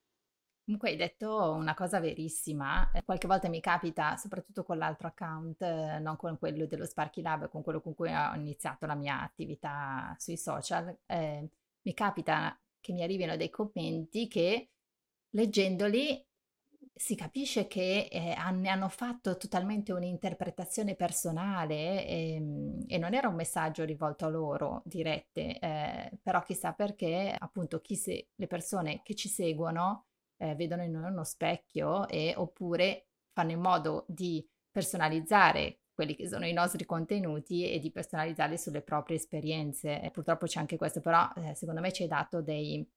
Comunque 0.64 0.92
hai 0.92 0.96
detto 0.96 1.52
una 1.52 1.74
cosa 1.74 2.00
verissima, 2.00 2.90
eh, 2.92 3.04
qualche 3.04 3.28
volta 3.28 3.50
mi 3.50 3.60
capita, 3.60 4.16
soprattutto 4.16 4.64
con 4.64 4.78
l'altro 4.78 5.10
account, 5.10 5.62
eh, 5.62 6.00
non 6.00 6.16
con 6.16 6.38
quello 6.40 6.68
dello 6.68 6.86
Sparky 6.86 7.22
Lab, 7.22 7.50
con 7.50 7.64
quello 7.64 7.82
con 7.82 7.94
cui 7.94 8.14
ho 8.14 8.34
iniziato 8.36 8.86
la 8.86 8.96
mia 8.96 9.20
attività 9.20 10.16
sui 10.18 10.38
social, 10.38 11.00
eh, 11.06 11.50
mi 11.82 11.94
capita 11.94 12.58
che 12.84 12.92
mi 12.92 13.02
arrivino 13.02 13.38
dei 13.38 13.50
commenti 13.50 14.28
che 14.28 14.72
leggendoli 15.30 16.22
si 16.94 17.16
capisce 17.16 17.66
che 17.66 18.08
eh, 18.12 18.36
ne 18.52 18.70
hanno 18.70 18.90
fatto 18.90 19.38
totalmente 19.38 19.94
un'interpretazione 19.94 20.96
personale 20.96 22.06
e, 22.06 22.34
ehm, 22.34 22.84
e, 22.88 22.98
non 22.98 23.14
era 23.14 23.30
un 23.30 23.36
messaggio 23.36 23.86
rivolto 23.86 24.26
a 24.26 24.30
loro 24.30 24.82
dirette, 24.86 25.58
eh, 25.60 26.20
però 26.22 26.44
chissà 26.44 26.74
perché 26.74 27.34
appunto 27.38 27.80
chi 27.80 27.96
se, 27.96 28.30
le 28.36 28.48
persone 28.48 29.02
che 29.02 29.16
ci 29.16 29.30
seguono 29.30 30.08
eh, 30.38 30.56
vedono 30.56 30.84
in 30.84 30.92
noi 30.92 31.10
uno 31.10 31.24
specchio 31.24 32.08
e 32.10 32.34
oppure 32.36 33.08
fanno 33.32 33.52
in 33.52 33.62
modo 33.62 34.06
di 34.08 34.46
personalizzare 34.70 35.80
quelli 35.94 36.16
che 36.16 36.28
sono 36.28 36.46
i 36.46 36.54
nostri 36.54 36.86
contenuti 36.86 37.70
e 37.70 37.80
di 37.80 37.92
personalizzarli 37.92 38.58
sulle 38.58 38.82
proprie 38.82 39.18
esperienze. 39.18 40.02
E 40.02 40.12
purtroppo 40.12 40.46
c'è 40.46 40.60
anche 40.60 40.78
questo, 40.78 41.00
però 41.00 41.30
eh, 41.36 41.56
secondo 41.56 41.82
me 41.82 41.92
ci 41.92 42.04
hai 42.04 42.08
dato 42.08 42.42
dei, 42.42 42.88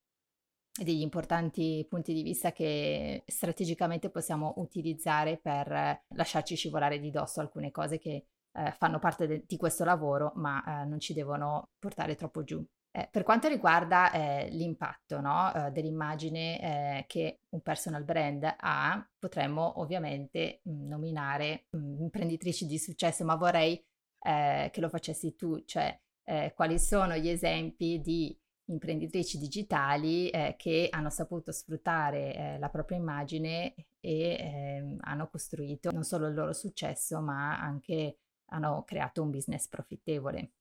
degli 0.72 1.00
importanti 1.00 1.86
punti 1.88 2.12
di 2.12 2.22
vista 2.22 2.52
che 2.52 3.22
strategicamente 3.26 4.10
possiamo 4.10 4.54
utilizzare 4.56 5.38
per 5.38 6.04
lasciarci 6.08 6.56
scivolare 6.56 6.98
di 6.98 7.10
dosso 7.10 7.40
alcune 7.40 7.70
cose 7.70 7.98
che 7.98 8.26
eh, 8.52 8.72
fanno 8.72 8.98
parte 8.98 9.26
de- 9.26 9.44
di 9.46 9.56
questo 9.56 9.84
lavoro, 9.84 10.32
ma 10.36 10.82
eh, 10.82 10.86
non 10.86 10.98
ci 10.98 11.12
devono 11.12 11.70
portare 11.78 12.14
troppo 12.14 12.42
giù. 12.44 12.64
Eh, 12.96 13.08
per 13.10 13.24
quanto 13.24 13.46
riguarda 13.46 14.10
eh, 14.10 14.48
l'impatto 14.52 15.20
no, 15.20 15.52
eh, 15.52 15.70
dell'immagine 15.70 17.00
eh, 17.00 17.04
che 17.06 17.40
un 17.50 17.60
personal 17.60 18.04
brand 18.04 18.54
ha, 18.58 19.06
potremmo 19.18 19.80
ovviamente 19.82 20.60
mh, 20.62 20.70
mm, 20.70 20.88
nominare 20.88 21.66
mh, 21.68 21.76
mm, 21.76 22.00
imprenditrici 22.00 22.64
di 22.64 22.78
successo, 22.78 23.22
ma 23.26 23.34
vorrei 23.34 23.84
eh, 24.20 24.70
che 24.72 24.80
lo 24.80 24.88
facessi 24.88 25.34
tu, 25.36 25.62
cioè 25.66 25.94
eh, 26.24 26.54
quali 26.56 26.78
sono 26.78 27.16
gli 27.16 27.28
esempi 27.28 28.00
di 28.00 28.34
imprenditrici 28.68 29.38
digitali 29.38 30.28
che 30.56 30.88
hanno 30.90 31.10
saputo 31.10 31.52
sfruttare 31.52 32.56
la 32.58 32.68
propria 32.68 32.98
immagine 32.98 33.74
e 34.00 34.36
ehm, 34.40 34.96
hanno 35.02 35.28
costruito 35.28 35.92
non 35.92 36.02
solo 36.02 36.26
il 36.26 36.34
loro 36.34 36.52
successo, 36.52 37.20
ma 37.20 37.60
anche 37.60 38.18
hanno 38.46 38.82
creato 38.84 39.22
un 39.22 39.30
business 39.30 39.68
profittevole. 39.68 40.55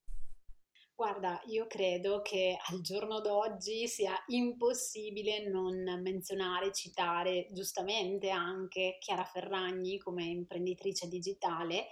Guarda, 0.97 1.41
io 1.47 1.67
credo 1.67 2.21
che 2.21 2.57
al 2.69 2.79
giorno 2.79 3.19
d'oggi 3.19 3.85
sia 3.85 4.15
impossibile 4.27 5.45
non 5.49 5.83
menzionare, 6.01 6.71
citare 6.71 7.49
giustamente 7.51 8.29
anche 8.29 8.95
Chiara 9.01 9.25
Ferragni 9.25 9.97
come 9.97 10.23
imprenditrice 10.23 11.09
digitale 11.09 11.87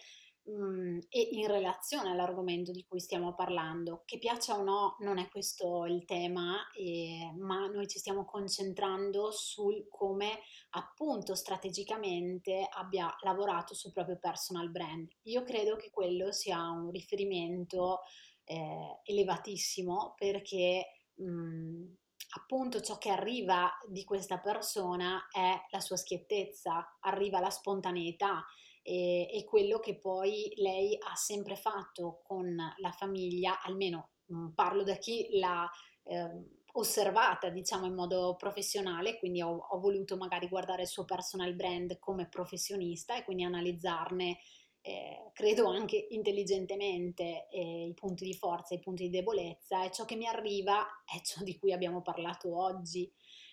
mm, 0.49 0.99
e 1.09 1.19
in 1.33 1.47
relazione 1.47 2.11
all'argomento 2.11 2.71
di 2.71 2.85
cui 2.87 3.01
stiamo 3.01 3.35
parlando. 3.35 4.03
Che 4.05 4.17
piaccia 4.19 4.57
o 4.57 4.63
no, 4.63 4.95
non 4.99 5.17
è 5.17 5.27
questo 5.27 5.85
il 5.85 6.05
tema, 6.05 6.65
eh, 6.71 7.29
ma 7.37 7.67
noi 7.67 7.89
ci 7.89 7.99
stiamo 7.99 8.23
concentrando 8.23 9.31
sul 9.31 9.85
come 9.89 10.39
appunto 10.69 11.35
strategicamente 11.35 12.65
abbia 12.71 13.13
lavorato 13.23 13.73
sul 13.73 13.91
proprio 13.91 14.17
personal 14.17 14.71
brand. 14.71 15.09
Io 15.23 15.43
credo 15.43 15.75
che 15.75 15.91
quello 15.91 16.31
sia 16.31 16.69
un 16.69 16.89
riferimento 16.89 17.99
eh, 18.45 18.99
elevatissimo 19.03 20.13
perché 20.17 20.85
mh, 21.15 21.25
mhmm, 21.25 21.95
appunto 22.35 22.81
ciò 22.81 22.97
che 22.97 23.09
arriva 23.09 23.71
di 23.87 24.03
questa 24.03 24.39
persona 24.39 25.27
è 25.31 25.53
la 25.69 25.79
sua 25.79 25.97
schiettezza, 25.97 26.97
arriva 27.01 27.39
la 27.39 27.49
spontaneità 27.49 28.43
e, 28.81 29.29
e 29.31 29.43
quello 29.45 29.79
che 29.79 29.97
poi 29.97 30.51
lei 30.55 30.97
ha 30.99 31.15
sempre 31.15 31.55
fatto 31.55 32.21
con 32.23 32.55
la 32.55 32.91
famiglia, 32.91 33.61
almeno 33.61 34.11
mh, 34.25 34.35
mhmm, 34.35 34.53
parlo 34.53 34.83
da 34.83 34.95
chi 34.95 35.27
l'ha 35.37 35.69
eh, 36.03 36.61
osservata 36.75 37.49
diciamo 37.49 37.85
in 37.85 37.93
modo 37.93 38.35
professionale, 38.35 39.17
quindi 39.19 39.41
ho, 39.41 39.55
ho 39.55 39.79
voluto 39.79 40.17
magari 40.17 40.47
guardare 40.47 40.83
il 40.83 40.87
suo 40.87 41.05
personal 41.05 41.53
brand 41.53 41.99
come 41.99 42.27
professionista 42.27 43.15
e 43.15 43.23
quindi 43.23 43.43
analizzarne 43.43 44.39
eh, 44.85 45.31
credo 45.31 45.67
anche 45.67 46.07
intelligentemente 46.09 47.47
eh, 47.49 47.85
i 47.87 47.93
punti 47.93 48.25
di 48.25 48.33
forza 48.33 48.73
i 48.73 48.79
punti 48.79 49.03
di 49.03 49.09
debolezza 49.09 49.85
e 49.85 49.91
ciò 49.91 50.03
che 50.03 50.17
mi 50.17 50.27
arriva 50.27 50.85
è 51.05 51.21
ciò 51.21 51.41
di 51.41 51.57
cui 51.57 51.71
abbiamo 51.71 52.01
parlato 52.01 52.53
oggi, 52.53 53.09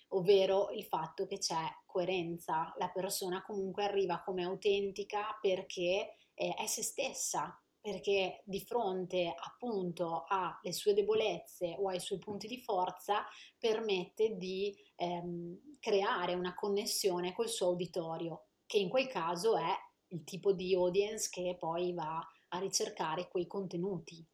ovvero 0.08 0.70
il 0.70 0.84
fatto 0.84 1.26
che 1.26 1.38
c'è 1.38 1.64
coerenza, 1.86 2.74
la 2.78 2.88
persona 2.88 3.42
comunque 3.42 3.84
arriva 3.84 4.22
come 4.24 4.42
autentica 4.42 5.38
perché 5.40 6.16
eh, 6.34 6.54
è 6.54 6.66
se 6.66 6.82
stessa, 6.82 7.56
perché 7.80 8.42
di 8.44 8.60
fronte 8.60 9.32
appunto 9.32 10.24
alle 10.26 10.72
sue 10.72 10.94
debolezze 10.94 11.76
o 11.78 11.88
ai 11.88 12.00
suoi 12.00 12.18
punti 12.18 12.48
di 12.48 12.58
forza 12.58 13.24
permette 13.56 14.36
di 14.36 14.76
ehm, 14.96 15.76
creare 15.78 16.34
una 16.34 16.54
connessione 16.54 17.32
col 17.32 17.48
suo 17.48 17.70
uditorio, 17.70 18.46
che 18.66 18.78
in 18.78 18.88
quel 18.88 19.06
caso 19.06 19.56
è 19.56 19.72
il 20.10 20.24
tipo 20.24 20.52
di 20.52 20.74
audience 20.74 21.28
che 21.30 21.56
poi 21.58 21.92
va 21.92 22.24
a 22.48 22.58
ricercare 22.58 23.28
quei 23.28 23.46
contenuti. 23.46 24.24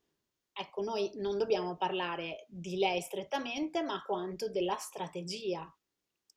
Ecco, 0.52 0.82
noi 0.82 1.10
non 1.16 1.36
dobbiamo 1.36 1.76
parlare 1.76 2.46
di 2.48 2.76
lei 2.78 3.00
strettamente, 3.02 3.82
ma 3.82 4.02
quanto 4.02 4.48
della 4.48 4.76
strategia. 4.76 5.70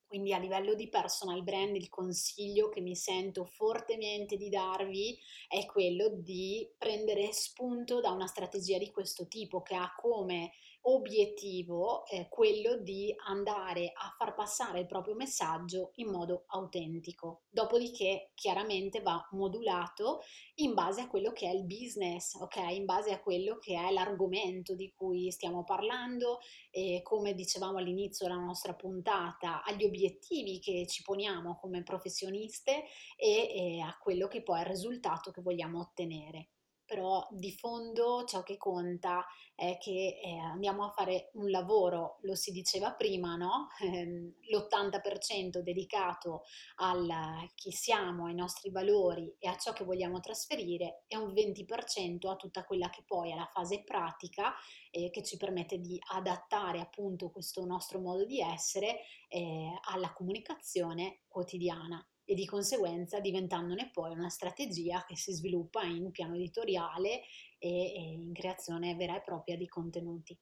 Quindi 0.06 0.34
a 0.34 0.40
livello 0.40 0.74
di 0.74 0.90
personal 0.90 1.44
brand 1.44 1.76
il 1.76 1.88
consiglio 1.88 2.70
che 2.70 2.82
mi 2.82 2.96
sento 2.96 3.46
fortemente 3.46 4.38
di 4.38 4.50
darvi 4.50 5.16
è 5.48 5.68
quello 5.68 6.10
di 6.10 6.68
prendere 6.80 7.32
spunto 7.32 8.02
da 8.02 8.10
una 8.10 8.26
strategia 8.26 8.80
di 8.80 8.90
questo 8.90 9.28
tipo 9.28 9.62
che 9.62 9.76
ha 9.76 9.94
come 9.96 10.52
obiettivo 10.84 12.06
eh, 12.06 12.28
quello 12.30 12.78
di 12.78 13.14
andare 13.28 13.92
a 13.94 14.14
far 14.18 14.34
passare 14.34 14.80
il 14.80 14.86
proprio 14.86 15.16
messaggio 15.16 15.92
in 15.96 16.10
modo 16.10 16.46
autentico. 16.48 17.44
Dopodiché 17.50 18.32
chiaramente 18.34 19.02
va 19.02 19.28
modulato 19.32 20.22
in 20.56 20.74
base 20.74 21.02
a 21.02 21.08
quello 21.08 21.32
che 21.32 21.48
è 21.48 21.54
il 21.54 21.66
business, 21.66 22.36
ok? 22.36 22.58
In 22.72 22.86
base 22.86 23.12
a 23.12 23.22
quello 23.22 23.58
che 23.58 23.76
è 23.76 23.92
l'argomento 23.92 24.76
di 24.76 24.92
cui 24.96 25.32
stiamo 25.32 25.64
parlando 25.64 26.40
e 26.72 27.02
come 27.04 27.34
dicevamo 27.34 27.78
all'inizio 27.78 28.28
della 28.28 28.40
nostra 28.40 28.74
puntata, 28.74 29.64
agli 29.64 29.84
obiettivi 29.84 30.60
che 30.60 30.86
ci 30.88 31.02
poniamo 31.02 31.58
come 31.60 31.84
professioniste 31.84 32.84
e, 33.18 33.76
e 33.78 33.80
a 33.82 33.98
quello 34.00 34.28
che 34.28 34.44
poi 34.44 34.60
è 34.60 34.62
il 34.62 34.68
risultato 34.68 35.32
che 35.32 35.42
vogliamo 35.42 35.80
ottenere 35.80 36.50
però 36.90 37.28
di 37.30 37.52
fondo 37.52 38.24
ciò 38.26 38.42
che 38.42 38.58
conta 38.58 39.24
è 39.54 39.78
che 39.78 40.20
eh, 40.24 40.38
andiamo 40.40 40.86
a 40.86 40.90
fare 40.90 41.30
un 41.34 41.52
lavoro, 41.52 42.18
lo 42.22 42.34
si 42.34 42.52
diceva 42.52 42.94
prima, 42.94 43.36
no? 43.36 43.68
Ehm, 44.00 44.34
l'80% 44.52 45.60
dedicato 45.60 46.44
a 46.78 47.48
chi 47.56 47.72
siamo, 47.72 48.26
ai 48.26 48.36
nostri 48.36 48.72
valori 48.72 49.36
e 49.40 49.48
a 49.48 49.58
ciò 49.58 49.74
che 49.74 49.84
vogliamo 49.84 50.20
trasferire 50.20 51.04
e 51.08 51.18
un 51.18 51.34
20% 51.34 52.30
a 52.30 52.36
tutta 52.36 52.64
quella 52.66 52.90
che 52.90 53.04
poi 53.06 53.32
è 53.32 53.36
la 53.36 53.50
fase 53.52 53.84
pratica 53.84 54.54
eh, 54.92 55.10
che 55.10 55.24
ci 55.24 55.38
permette 55.38 55.80
di 55.80 56.00
adattare 56.12 56.80
appunto 56.80 57.32
questo 57.32 57.66
nostro 57.66 58.00
modo 58.00 58.26
di 58.26 58.40
essere 58.40 59.02
eh, 59.28 59.72
alla 59.90 60.14
comunicazione 60.14 61.22
quotidiana 61.28 62.04
e 62.30 62.36
di 62.36 62.46
conseguenza 62.46 63.20
diventandone 63.20 63.90
poi 63.92 64.12
una 64.12 64.30
strategia 64.30 65.04
che 65.08 65.18
si 65.18 65.34
sviluppa 65.34 65.82
in 65.82 66.12
piano 66.12 66.36
editoriale 66.36 67.22
e, 67.58 67.94
e 67.96 68.02
in 68.22 68.32
creazione 68.34 68.94
vera 68.94 69.18
e 69.18 69.24
propria 69.24 69.58
di 69.58 69.68
contenuti. 69.68 70.40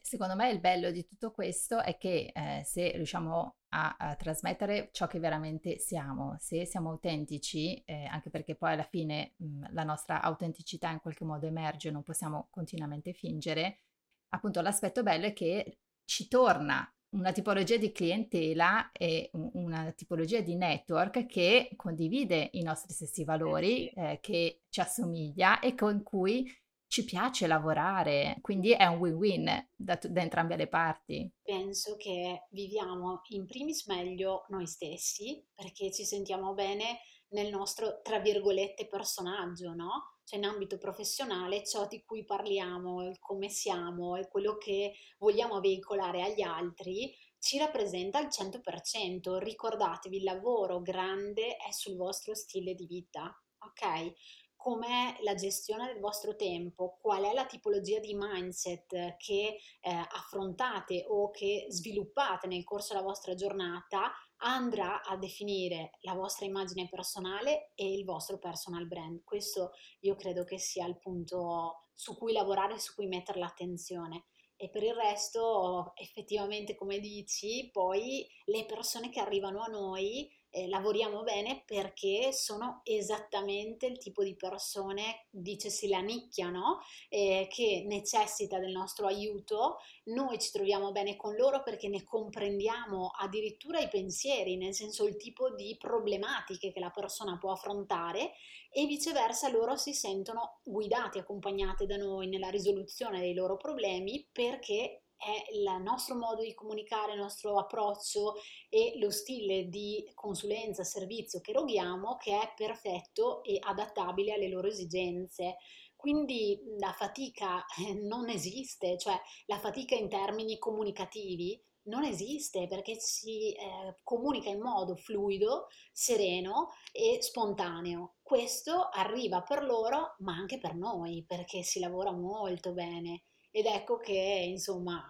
Secondo 0.00 0.34
me 0.34 0.50
il 0.50 0.58
bello 0.58 0.90
di 0.90 1.04
tutto 1.04 1.30
questo 1.30 1.80
è 1.80 1.96
che 1.98 2.32
eh, 2.34 2.62
se 2.64 2.90
riusciamo 2.96 3.56
a, 3.68 3.96
a, 3.96 4.16
trasmettere 4.16 4.88
ciò 4.90 5.06
che 5.06 5.20
veramente 5.20 5.78
siamo, 5.78 6.34
se 6.40 6.66
siamo 6.66 6.90
autentici, 6.90 7.80
eh, 7.84 8.04
anche 8.06 8.30
perché 8.30 8.56
poi 8.56 8.72
alla 8.72 8.82
fine 8.82 9.34
mh, 9.36 9.72
la 9.72 9.84
nostra 9.84 10.20
autenticità 10.20 10.90
in 10.90 11.00
qualche 11.00 11.24
modo 11.24 11.46
emerge, 11.46 11.92
non 11.92 12.02
possiamo 12.02 12.48
continuamente 12.50 13.12
fingere, 13.12 13.82
appunto 14.30 14.60
l'aspetto 14.60 15.04
bello 15.04 15.26
è 15.26 15.32
che 15.32 15.78
ci 16.04 16.26
torna 16.26 16.92
una 17.12 17.32
tipologia 17.32 17.76
di 17.76 17.92
clientela 17.92 18.90
e 18.92 19.30
una 19.32 19.92
tipologia 19.92 20.40
di 20.40 20.56
network 20.56 21.26
che 21.26 21.70
condivide 21.76 22.50
i 22.52 22.62
nostri 22.62 22.92
stessi 22.92 23.24
valori, 23.24 23.88
eh, 23.88 24.18
che 24.20 24.62
ci 24.68 24.80
assomiglia 24.80 25.60
e 25.60 25.74
con 25.74 26.02
cui 26.02 26.50
ci 26.92 27.04
piace 27.04 27.46
lavorare, 27.46 28.36
quindi 28.42 28.72
è 28.72 28.84
un 28.84 28.98
win-win 28.98 29.68
da, 29.74 29.98
da, 30.02 30.20
entrambe 30.20 30.56
le 30.56 30.66
parti. 30.66 31.30
Penso 31.42 31.96
che 31.96 32.48
viviamo 32.50 33.22
in 33.30 33.46
primis 33.46 33.86
meglio 33.86 34.44
noi 34.48 34.66
stessi 34.66 35.42
perché 35.54 35.90
ci 35.90 36.04
sentiamo 36.04 36.52
bene 36.52 36.98
nel 37.28 37.48
nostro, 37.48 38.02
tra 38.02 38.18
virgolette, 38.18 38.88
personaggio, 38.88 39.72
no? 39.72 40.11
Cioè 40.32 40.40
in 40.40 40.46
ambito 40.46 40.78
professionale 40.78 41.62
ciò 41.62 41.86
di 41.86 42.02
cui 42.02 42.24
parliamo, 42.24 43.12
come 43.20 43.50
siamo 43.50 44.16
e 44.16 44.28
quello 44.28 44.56
che 44.56 44.94
vogliamo 45.18 45.60
veicolare 45.60 46.22
agli 46.22 46.40
altri 46.40 47.14
ci 47.38 47.58
rappresenta 47.58 48.18
al 48.18 48.28
100%. 48.28 49.36
Ricordatevi, 49.36 50.16
il 50.16 50.22
lavoro 50.22 50.80
grande 50.80 51.56
è 51.56 51.70
sul 51.70 51.96
vostro 51.96 52.34
stile 52.34 52.74
di 52.74 52.86
vita, 52.86 53.30
ok? 53.58 54.14
com'è 54.62 55.16
la 55.22 55.34
gestione 55.34 55.86
del 55.86 55.98
vostro 55.98 56.36
tempo, 56.36 56.96
qual 57.00 57.24
è 57.24 57.32
la 57.32 57.46
tipologia 57.46 57.98
di 57.98 58.14
mindset 58.14 59.16
che 59.16 59.58
eh, 59.80 59.90
affrontate 59.90 61.04
o 61.08 61.32
che 61.32 61.66
sviluppate 61.68 62.46
nel 62.46 62.62
corso 62.62 62.94
della 62.94 63.04
vostra 63.04 63.34
giornata, 63.34 64.12
andrà 64.42 65.02
a 65.02 65.16
definire 65.16 65.92
la 66.00 66.14
vostra 66.14 66.46
immagine 66.46 66.88
personale 66.88 67.72
e 67.74 67.92
il 67.92 68.04
vostro 68.04 68.38
personal 68.38 68.86
brand. 68.86 69.22
Questo 69.24 69.72
io 70.00 70.14
credo 70.16 70.44
che 70.44 70.58
sia 70.58 70.86
il 70.86 70.98
punto 70.98 71.88
su 71.94 72.16
cui 72.16 72.32
lavorare, 72.32 72.78
su 72.78 72.94
cui 72.94 73.06
mettere 73.06 73.38
l'attenzione. 73.38 74.26
E 74.56 74.68
per 74.70 74.82
il 74.82 74.94
resto, 74.94 75.92
effettivamente, 75.96 76.76
come 76.76 77.00
dici, 77.00 77.68
poi 77.72 78.26
le 78.44 78.64
persone 78.64 79.10
che 79.10 79.20
arrivano 79.20 79.60
a 79.60 79.66
noi 79.66 80.30
eh, 80.54 80.68
lavoriamo 80.68 81.22
bene 81.22 81.62
perché 81.64 82.30
sono 82.32 82.82
esattamente 82.84 83.86
il 83.86 83.96
tipo 83.96 84.22
di 84.22 84.36
persone, 84.36 85.26
dicesi 85.30 85.88
la 85.88 86.00
nicchia, 86.00 86.50
no? 86.50 86.80
eh, 87.08 87.48
che 87.50 87.84
necessita 87.86 88.58
del 88.58 88.72
nostro 88.72 89.06
aiuto. 89.06 89.78
Noi 90.04 90.38
ci 90.38 90.50
troviamo 90.52 90.92
bene 90.92 91.16
con 91.16 91.34
loro 91.36 91.62
perché 91.62 91.88
ne 91.88 92.04
comprendiamo 92.04 93.12
addirittura 93.18 93.80
i 93.80 93.88
pensieri, 93.88 94.58
nel 94.58 94.74
senso 94.74 95.06
il 95.06 95.16
tipo 95.16 95.54
di 95.54 95.74
problematiche 95.78 96.70
che 96.70 96.80
la 96.80 96.90
persona 96.90 97.38
può 97.38 97.52
affrontare 97.52 98.32
e 98.70 98.84
viceversa 98.86 99.48
loro 99.48 99.76
si 99.76 99.94
sentono 99.94 100.60
guidati, 100.64 101.18
accompagnati 101.18 101.86
da 101.86 101.96
noi 101.96 102.28
nella 102.28 102.50
risoluzione 102.50 103.20
dei 103.20 103.32
loro 103.32 103.56
problemi 103.56 104.28
perché 104.30 105.01
è 105.22 105.52
il 105.52 105.80
nostro 105.82 106.16
modo 106.16 106.42
di 106.42 106.52
comunicare, 106.52 107.12
il 107.12 107.20
nostro 107.20 107.56
approccio 107.56 108.34
e 108.68 108.94
lo 108.96 109.10
stile 109.10 109.68
di 109.68 110.10
consulenza, 110.14 110.82
servizio 110.82 111.40
che 111.40 111.52
eroghiamo 111.52 112.16
che 112.16 112.40
è 112.40 112.52
perfetto 112.56 113.44
e 113.44 113.58
adattabile 113.60 114.34
alle 114.34 114.48
loro 114.48 114.66
esigenze. 114.66 115.58
Quindi 115.94 116.60
la 116.80 116.92
fatica 116.92 117.64
eh, 117.78 117.94
non 117.94 118.28
esiste, 118.28 118.98
cioè 118.98 119.14
la 119.46 119.60
fatica 119.60 119.94
in 119.94 120.08
termini 120.08 120.58
comunicativi 120.58 121.62
non 121.84 122.04
esiste 122.04 122.66
perché 122.66 122.96
si 122.98 123.52
eh, 123.52 123.98
comunica 124.02 124.50
in 124.50 124.60
modo 124.60 124.96
fluido, 124.96 125.68
sereno 125.92 126.70
e 126.90 127.18
spontaneo. 127.20 128.14
Questo 128.22 128.88
arriva 128.88 129.42
per 129.42 129.62
loro, 129.62 130.16
ma 130.18 130.34
anche 130.34 130.58
per 130.58 130.74
noi, 130.74 131.24
perché 131.24 131.62
si 131.62 131.78
lavora 131.78 132.10
molto 132.10 132.72
bene 132.72 133.22
ed 133.52 133.66
ecco 133.66 133.98
che 133.98 134.46
insomma 134.48 135.06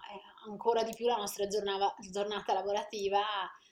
ancora 0.47 0.83
di 0.83 0.93
più 0.95 1.07
la 1.07 1.17
nostra 1.17 1.47
giornata, 1.47 1.95
giornata 2.11 2.53
lavorativa 2.53 3.21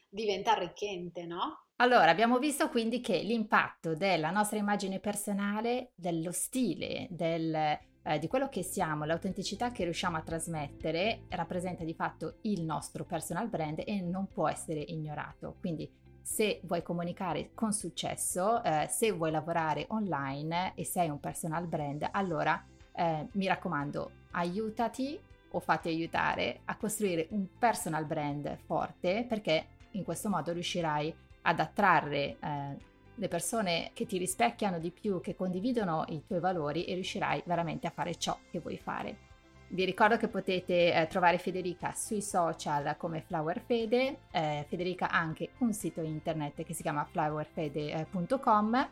diventa 0.09 0.52
arricchente, 0.52 1.26
no? 1.26 1.66
Allora, 1.76 2.11
abbiamo 2.11 2.38
visto 2.38 2.68
quindi 2.68 3.00
che 3.00 3.18
l'impatto 3.18 3.94
della 3.94 4.30
nostra 4.30 4.59
immagine 4.59 5.00
personale, 5.00 5.92
dello 5.94 6.30
stile, 6.30 7.06
del, 7.11 7.54
eh, 7.54 8.18
di 8.18 8.28
quello 8.28 8.48
che 8.48 8.62
siamo, 8.62 9.04
l'autenticità 9.04 9.72
che 9.72 9.85
riusciamo 9.85 10.16
a 10.16 10.22
trasmettere, 10.22 11.22
rappresenta 11.30 11.83
di 11.85 11.94
fatto 11.94 12.38
il 12.42 12.62
nostro 12.62 13.04
personal 13.04 13.48
brand 13.48 13.83
e 13.85 14.00
non 14.02 14.28
può 14.28 14.48
essere 14.48 14.80
ignorato. 14.80 15.56
Quindi 15.59 15.90
se 16.20 16.61
vuoi 16.64 16.83
comunicare 16.83 17.52
con 17.54 17.72
successo, 17.72 18.62
eh, 18.62 18.87
se 18.90 19.11
vuoi 19.12 19.30
lavorare 19.30 19.87
online 19.88 20.74
e 20.74 20.85
sei 20.85 21.09
un 21.09 21.18
personal 21.18 21.66
brand, 21.66 22.06
allora 22.12 22.62
eh, 22.94 23.26
mi 23.33 23.46
raccomando, 23.46 24.11
aiutati 24.32 25.18
o 25.52 25.60
fatti 25.60 25.88
aiutare 25.88 26.60
a 26.66 26.76
costruire 26.76 27.26
un 27.30 27.46
personal 27.58 28.04
brand 28.04 28.58
forte 28.64 29.26
perché 29.28 29.66
in 29.92 30.04
questo 30.04 30.28
modo 30.28 30.52
riuscirai 30.52 31.14
ad 31.42 31.58
attrarre 31.58 32.36
eh, 32.38 32.76
le 33.14 33.28
persone 33.28 33.90
che 33.92 34.06
ti 34.06 34.18
rispecchiano 34.18 34.78
di 34.78 34.90
più, 34.90 35.20
che 35.20 35.34
condividono 35.34 36.04
i 36.08 36.22
tuoi 36.26 36.40
valori 36.40 36.84
e 36.84 36.94
riuscirai 36.94 37.42
veramente 37.44 37.86
a 37.86 37.90
fare 37.90 38.14
ciò 38.16 38.38
che 38.50 38.60
vuoi 38.60 38.78
fare. 38.78 39.28
Vi 39.72 39.84
ricordo 39.84 40.16
che 40.16 40.26
potete 40.26 40.92
eh, 40.92 41.06
trovare 41.06 41.38
Federica 41.38 41.92
sui 41.92 42.22
social 42.22 42.96
come 42.96 43.20
Flowerfede, 43.20 44.18
eh, 44.32 44.66
Federica 44.68 45.10
ha 45.10 45.18
anche 45.18 45.50
un 45.58 45.72
sito 45.72 46.00
internet 46.00 46.64
che 46.64 46.74
si 46.74 46.82
chiama 46.82 47.04
flowerfede.com 47.04 48.88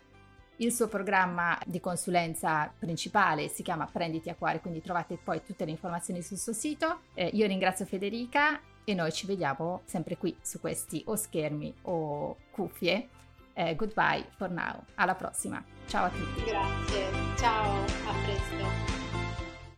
il 0.59 0.73
suo 0.73 0.89
programma 0.89 1.59
di 1.65 1.81
consulenza 1.81 2.73
principale 2.79 3.49
si 3.49 3.63
chiama 3.63 3.89
Prenditi 3.91 4.31
a 4.31 4.35
cuore, 4.35 4.61
quindi 4.61 4.81
trovate 4.81 5.19
poi 5.23 5.43
tutte 5.45 5.65
le 5.65 5.71
informazioni 5.71 6.23
sul 6.23 6.39
suo 6.39 6.53
sito. 6.53 7.01
Eh, 7.15 7.31
io 7.33 7.47
ringrazio 7.47 7.85
Federica 7.85 8.61
e 8.85 8.95
noi 8.95 9.13
ci 9.13 9.27
vediamo 9.27 9.83
sempre 9.85 10.17
qui 10.17 10.37
su 10.41 10.61
questi 10.61 11.03
o 11.07 11.17
schermi 11.17 11.75
o 11.83 12.37
cuffie. 12.51 13.09
Eh, 13.53 13.75
goodbye 13.75 14.25
for 14.37 14.51
now, 14.51 14.83
alla 14.95 15.15
prossima. 15.15 15.63
Ciao 15.87 16.07
a 16.07 16.11
tutti. 16.11 16.45
Grazie, 16.45 17.11
ciao. 17.37 18.98